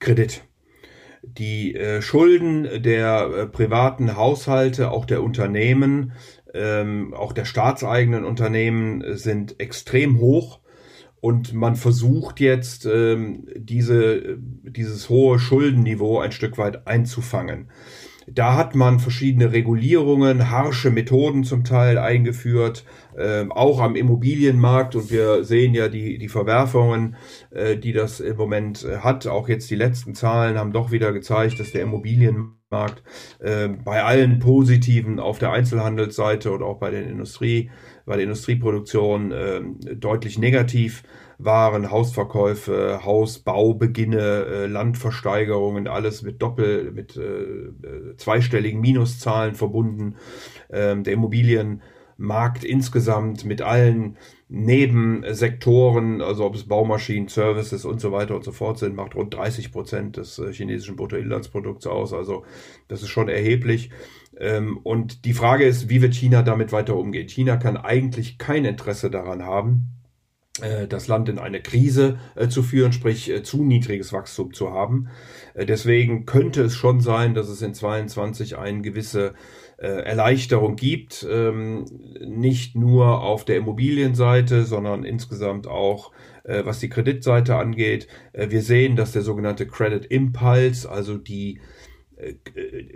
Kredit. 0.00 0.42
Die 1.22 1.74
äh, 1.74 2.02
Schulden 2.02 2.82
der 2.82 3.30
äh, 3.30 3.46
privaten 3.46 4.16
Haushalte, 4.16 4.90
auch 4.90 5.04
der 5.04 5.22
Unternehmen, 5.22 6.12
ähm, 6.52 7.14
auch 7.14 7.32
der 7.32 7.44
staatseigenen 7.44 8.24
Unternehmen 8.24 9.02
äh, 9.02 9.16
sind 9.16 9.60
extrem 9.60 10.18
hoch. 10.18 10.60
Und 11.20 11.54
man 11.54 11.76
versucht 11.76 12.40
jetzt, 12.40 12.84
ähm, 12.84 13.46
diese, 13.54 14.36
dieses 14.38 15.08
hohe 15.08 15.38
Schuldenniveau 15.38 16.18
ein 16.18 16.32
Stück 16.32 16.58
weit 16.58 16.88
einzufangen. 16.88 17.70
Da 18.26 18.56
hat 18.56 18.74
man 18.74 19.00
verschiedene 19.00 19.52
Regulierungen, 19.52 20.50
harsche 20.50 20.90
Methoden 20.90 21.44
zum 21.44 21.64
Teil 21.64 21.98
eingeführt, 21.98 22.84
äh, 23.16 23.44
auch 23.50 23.80
am 23.80 23.96
Immobilienmarkt. 23.96 24.94
Und 24.96 25.10
wir 25.10 25.44
sehen 25.44 25.74
ja 25.74 25.88
die, 25.88 26.18
die 26.18 26.28
Verwerfungen, 26.28 27.16
äh, 27.50 27.76
die 27.76 27.92
das 27.92 28.20
im 28.20 28.36
Moment 28.36 28.84
äh, 28.84 28.98
hat. 28.98 29.26
Auch 29.26 29.48
jetzt 29.48 29.70
die 29.70 29.76
letzten 29.76 30.14
Zahlen 30.14 30.58
haben 30.58 30.72
doch 30.72 30.92
wieder 30.92 31.12
gezeigt, 31.12 31.58
dass 31.60 31.72
der 31.72 31.82
Immobilienmarkt 31.82 33.02
äh, 33.40 33.68
bei 33.68 34.02
allen 34.02 34.38
Positiven 34.38 35.18
auf 35.18 35.38
der 35.38 35.52
Einzelhandelsseite 35.52 36.52
und 36.52 36.62
auch 36.62 36.78
bei 36.78 36.90
den 36.90 37.08
Industrie, 37.08 37.70
bei 38.06 38.14
der 38.14 38.24
Industrieproduktion 38.24 39.32
äh, 39.32 39.60
deutlich 39.94 40.38
negativ 40.38 41.02
waren 41.44 41.90
Hausverkäufe, 41.90 43.00
Hausbaubeginne, 43.04 44.18
äh, 44.18 44.66
Landversteigerungen, 44.66 45.88
alles 45.88 46.22
mit 46.22 46.40
Doppel, 46.42 46.92
mit 46.92 47.16
äh, 47.16 47.22
äh 47.22 48.16
zweistelligen 48.16 48.80
Minuszahlen 48.80 49.54
verbunden. 49.54 50.16
Ähm, 50.70 51.04
der 51.04 51.14
Immobilienmarkt 51.14 51.82
Markt 52.22 52.64
insgesamt 52.64 53.44
mit 53.44 53.62
allen 53.62 54.16
Nebensektoren, 54.48 56.20
also 56.20 56.44
ob 56.44 56.54
es 56.54 56.68
Baumaschinen, 56.68 57.28
Services 57.28 57.84
und 57.84 58.00
so 58.00 58.12
weiter 58.12 58.36
und 58.36 58.44
so 58.44 58.52
fort 58.52 58.78
sind, 58.78 58.94
macht 58.94 59.14
rund 59.14 59.34
30 59.34 59.72
Prozent 59.72 60.16
des 60.18 60.40
chinesischen 60.52 60.96
Bruttoinlandsprodukts 60.96 61.86
aus. 61.86 62.12
Also 62.12 62.44
das 62.86 63.02
ist 63.02 63.08
schon 63.08 63.28
erheblich. 63.28 63.90
Ähm, 64.38 64.78
und 64.82 65.24
die 65.24 65.32
Frage 65.32 65.64
ist, 65.64 65.88
wie 65.88 66.02
wird 66.02 66.14
China 66.14 66.42
damit 66.42 66.70
weiter 66.70 66.96
umgehen? 66.96 67.28
China 67.28 67.56
kann 67.56 67.76
eigentlich 67.76 68.38
kein 68.38 68.64
Interesse 68.64 69.10
daran 69.10 69.42
haben, 69.42 70.01
das 70.88 71.08
Land 71.08 71.30
in 71.30 71.38
eine 71.38 71.62
Krise 71.62 72.18
äh, 72.34 72.46
zu 72.48 72.62
führen, 72.62 72.92
sprich 72.92 73.32
zu 73.42 73.64
niedriges 73.64 74.12
Wachstum 74.12 74.52
zu 74.52 74.70
haben. 74.70 75.08
Deswegen 75.56 76.26
könnte 76.26 76.62
es 76.62 76.74
schon 76.74 77.00
sein, 77.00 77.32
dass 77.34 77.48
es 77.48 77.62
in 77.62 77.72
22 77.72 78.58
eine 78.58 78.82
gewisse 78.82 79.32
äh, 79.82 80.04
Erleichterung 80.04 80.76
gibt, 80.76 81.26
ähm, 81.28 81.86
nicht 82.24 82.76
nur 82.76 83.20
auf 83.20 83.44
der 83.44 83.56
Immobilienseite, 83.56 84.64
sondern 84.64 85.02
insgesamt 85.02 85.66
auch 85.66 86.12
äh, 86.44 86.64
was 86.64 86.78
die 86.78 86.88
Kreditseite 86.88 87.56
angeht. 87.56 88.06
Äh, 88.32 88.50
wir 88.50 88.62
sehen, 88.62 88.94
dass 88.94 89.10
der 89.10 89.22
sogenannte 89.22 89.66
Credit 89.66 90.04
Impulse, 90.06 90.88
also 90.88 91.18
die 91.18 91.60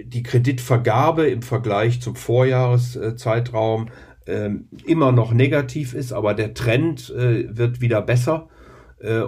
die 0.05 0.23
Kreditvergabe 0.23 1.27
im 1.27 1.43
Vergleich 1.43 2.01
zum 2.01 2.15
Vorjahreszeitraum 2.15 3.89
immer 4.85 5.13
noch 5.13 5.33
negativ 5.33 5.95
ist, 5.95 6.13
aber 6.13 6.35
der 6.35 6.53
Trend 6.53 7.09
wird 7.11 7.81
wieder 7.81 8.03
besser. 8.03 8.49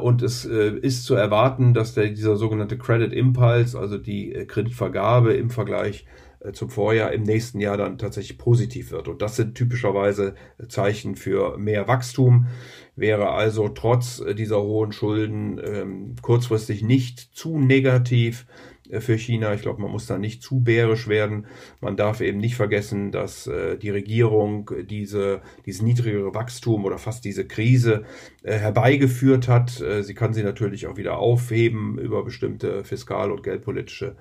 Und 0.01 0.23
es 0.23 0.45
ist 0.45 1.05
zu 1.05 1.15
erwarten, 1.15 1.73
dass 1.73 1.95
der, 1.95 2.09
dieser 2.09 2.37
sogenannte 2.37 2.79
Credit 2.79 3.13
Impulse, 3.13 3.79
also 3.79 3.97
die 3.97 4.33
Kreditvergabe 4.49 5.35
im 5.35 5.51
Vergleich 5.51 6.05
äh, 6.41 6.53
zum 6.53 6.71
Vorjahr 6.71 7.13
im 7.13 7.25
nächsten 7.25 7.61
Jahr 7.61 7.77
dann 7.77 7.99
tatsächlich 7.99 8.39
positiv 8.39 8.93
wird. 8.93 9.09
Und 9.09 9.23
das 9.23 9.37
sind 9.37 9.57
typischerweise 9.57 10.35
Zeichen 10.69 11.17
für 11.17 11.59
mehr 11.59 11.89
Wachstum. 11.89 12.47
Wäre 12.95 13.31
also 13.31 13.69
trotz 13.69 14.21
äh, 14.21 14.35
dieser 14.35 14.63
hohen 14.63 14.93
Schulden 14.93 15.61
ähm, 15.65 16.17
kurzfristig 16.23 16.83
nicht 16.83 17.19
zu 17.35 17.59
negativ 17.59 18.47
äh, 18.49 18.78
für 19.01 19.19
China. 19.19 19.55
Ich 19.55 19.63
glaube, 19.63 19.83
man 19.83 19.91
muss 19.91 20.07
da 20.07 20.19
nicht 20.19 20.43
zu 20.43 20.61
bärisch 20.61 21.09
werden. 21.09 21.47
Man 21.81 21.97
darf 21.97 22.21
eben 22.21 22.39
nicht 22.39 22.57
vergessen, 22.57 23.13
dass 23.13 23.47
äh, 23.47 23.77
die 23.77 23.91
Regierung 23.91 24.71
diese, 24.89 25.43
dieses 25.67 25.83
niedrigere 25.83 26.35
Wachstum 26.35 26.85
oder 26.85 26.99
fast 26.99 27.25
diese 27.25 27.47
Krise 27.47 28.05
äh, 28.43 28.59
herbeigeführt 28.59 29.49
hat. 29.49 29.81
Äh, 29.81 30.03
sie 30.03 30.15
kann 30.15 30.33
sie 30.33 30.43
natürlich 30.43 30.87
auch 30.87 30.97
wieder 30.97 31.19
aufheben 31.19 31.99
über 31.99 32.25
bestimmte 32.25 32.85
fiskal- 32.85 33.31
und 33.31 33.43
geldpolitische 33.43 34.17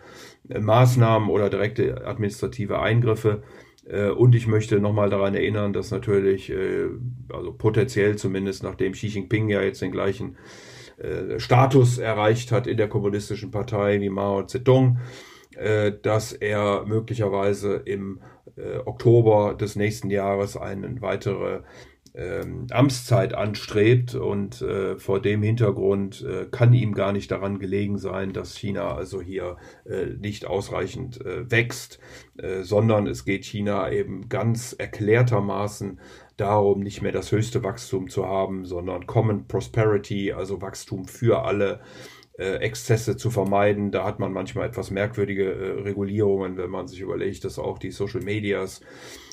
äh, 0.50 0.60
Maßnahmen 0.60 1.30
oder 1.30 1.50
direkte 1.50 2.06
administrative 2.06 2.80
Eingriffe. 2.80 3.44
Äh, 3.86 4.10
und 4.10 4.36
ich 4.36 4.48
möchte 4.48 4.80
nochmal 4.80 5.10
daran 5.10 5.36
erinnern, 5.36 5.72
dass 5.72 5.92
natürlich, 5.92 6.54
also 7.30 7.54
potenziell 7.54 8.18
zumindest, 8.18 8.64
nachdem 8.64 8.94
Xi 8.94 9.08
Jinping 9.08 9.50
ja 9.50 9.62
jetzt 9.62 9.82
den 9.82 9.92
gleichen 9.92 10.36
äh, 10.98 11.40
Status 11.40 11.98
erreicht 11.98 12.52
hat 12.52 12.68
in 12.68 12.78
der 12.78 12.90
kommunistischen 12.90 13.52
Partei 13.52 14.02
wie 14.02 14.10
Mao 14.10 14.44
Zedong, 14.44 15.00
äh, 15.56 15.92
dass 16.02 16.34
er 16.34 16.86
möglicherweise 16.86 17.76
im 17.76 18.20
äh, 18.56 18.78
Oktober 18.86 19.54
des 19.54 19.76
nächsten 19.76 20.10
Jahres 20.10 20.58
eine 20.58 21.02
weitere 21.02 21.62
ähm, 22.16 22.66
Amtszeit 22.72 23.36
anstrebt. 23.36 24.16
Und 24.16 24.62
äh, 24.62 24.98
vor 24.98 25.22
dem 25.22 25.44
Hintergrund 25.44 26.24
äh, 26.24 26.46
kann 26.50 26.74
ihm 26.74 26.94
gar 26.94 27.12
nicht 27.12 27.30
daran 27.30 27.60
gelegen 27.60 28.00
sein, 28.00 28.34
dass 28.34 28.58
China 28.58 28.96
also 28.96 29.22
hier 29.22 29.58
äh, 29.86 30.06
nicht 30.20 30.46
ausreichend 30.46 31.20
wächst, 31.24 32.00
sondern 32.62 33.08
es 33.08 33.26
geht 33.26 33.46
China 33.46 33.92
eben 33.92 34.30
ganz 34.30 34.74
erklärtermaßen 34.74 36.00
darum, 36.38 36.80
nicht 36.82 37.02
mehr 37.02 37.12
das 37.12 37.32
höchste 37.32 37.64
Wachstum 37.64 38.10
zu 38.10 38.26
haben, 38.26 38.66
sondern 38.66 39.08
Common 39.08 39.48
Prosperity, 39.48 40.32
also 40.32 40.62
Wachstum 40.62 41.06
für 41.06 41.44
alle, 41.44 41.82
äh, 42.38 42.58
Exzesse 42.58 43.18
zu 43.18 43.32
vermeiden. 43.32 43.92
Da 43.92 44.04
hat 44.04 44.20
man 44.20 44.32
manchmal 44.32 44.68
etwas 44.68 44.92
merkwürdige 44.92 45.52
äh, 45.52 45.82
Regulierungen, 45.82 46.58
wenn 46.58 46.70
man 46.70 46.88
sich 46.88 47.02
überlegt, 47.02 47.44
dass 47.44 47.60
auch 47.60 47.80
die 47.80 47.92
Social 47.92 48.22
Medias, 48.22 48.82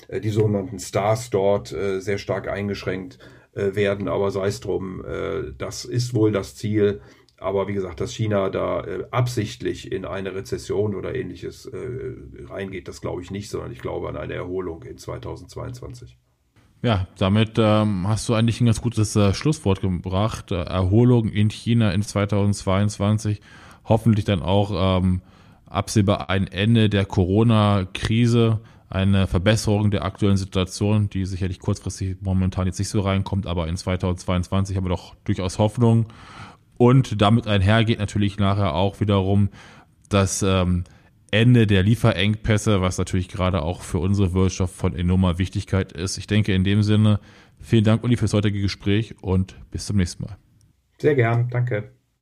äh, 0.07 0.19
die 0.19 0.29
sogenannten 0.29 0.79
Stars 0.79 1.29
dort 1.29 1.71
äh, 1.71 1.99
sehr 2.01 2.17
stark 2.17 2.47
eingeschränkt 2.47 3.19
äh, 3.53 3.75
werden. 3.75 4.07
Aber 4.07 4.31
sei 4.31 4.47
es 4.47 4.59
drum, 4.59 5.05
äh, 5.05 5.53
das 5.57 5.85
ist 5.85 6.13
wohl 6.13 6.31
das 6.31 6.55
Ziel. 6.55 7.01
Aber 7.37 7.67
wie 7.67 7.73
gesagt, 7.73 7.99
dass 8.01 8.13
China 8.13 8.49
da 8.49 8.83
äh, 8.83 9.05
absichtlich 9.11 9.91
in 9.91 10.05
eine 10.05 10.33
Rezession 10.33 10.95
oder 10.95 11.13
ähnliches 11.13 11.65
äh, 11.65 12.15
reingeht, 12.45 12.87
das 12.87 13.01
glaube 13.01 13.21
ich 13.21 13.29
nicht, 13.29 13.49
sondern 13.49 13.71
ich 13.71 13.79
glaube 13.79 14.09
an 14.09 14.17
eine 14.17 14.33
Erholung 14.33 14.83
in 14.83 14.97
2022. 14.97 16.17
Ja, 16.85 17.07
damit 17.17 17.53
ähm, 17.57 18.07
hast 18.07 18.29
du 18.29 18.35
eigentlich 18.35 18.61
ein 18.61 18.67
ganz 18.67 18.79
gutes 18.79 19.15
äh, 19.15 19.33
Schlusswort 19.33 19.81
gebracht. 19.81 20.51
Äh, 20.51 20.65
Erholung 20.65 21.29
in 21.29 21.49
China 21.49 21.89
in 21.89 22.03
2022. 22.03 23.41
Hoffentlich 23.85 24.23
dann 24.23 24.43
auch 24.43 24.99
ähm, 24.99 25.21
absehbar 25.67 26.29
ein 26.29 26.45
Ende 26.45 26.87
der 26.87 27.05
Corona-Krise, 27.05 28.59
eine 28.87 29.25
Verbesserung 29.25 29.89
der 29.89 30.05
aktuellen 30.05 30.37
Situation, 30.37 31.09
die 31.09 31.25
sicherlich 31.25 31.57
kurzfristig 31.57 32.17
momentan 32.21 32.67
jetzt 32.67 32.77
nicht 32.77 32.89
so 32.89 32.99
reinkommt, 33.01 33.47
aber 33.47 33.67
in 33.67 33.77
2022 33.77 34.77
haben 34.77 34.85
wir 34.85 34.89
doch 34.89 35.15
durchaus 35.23 35.57
Hoffnung. 35.57 36.05
Und 36.77 37.19
damit 37.19 37.47
einher 37.47 37.83
geht 37.83 37.97
natürlich 37.97 38.37
nachher 38.37 38.75
auch 38.75 38.99
wiederum, 38.99 39.49
dass 40.09 40.43
ähm, 40.43 40.83
Ende 41.35 41.67
der 41.67 41.83
Lieferengpässe, 41.83 42.79
was 42.79 42.97
natürlich 42.97 43.27
gerade 43.27 43.61
auch 43.61 43.81
für 43.81 43.99
unsere 43.99 44.33
Wirtschaft 44.33 44.73
von 44.73 44.95
enormer 44.95 45.37
Wichtigkeit 45.37 45.91
ist. 45.91 46.17
Ich 46.17 46.27
denke 46.27 46.53
in 46.53 46.63
dem 46.63 46.81
Sinne, 46.81 47.19
vielen 47.59 47.83
Dank, 47.83 48.05
Uli, 48.05 48.15
fürs 48.15 48.31
heutige 48.31 48.61
Gespräch 48.61 49.15
und 49.21 49.57
bis 49.69 49.85
zum 49.85 49.97
nächsten 49.97 50.23
Mal. 50.23 50.37
Sehr 50.97 51.13
gern, 51.13 51.49
danke. 51.49 51.91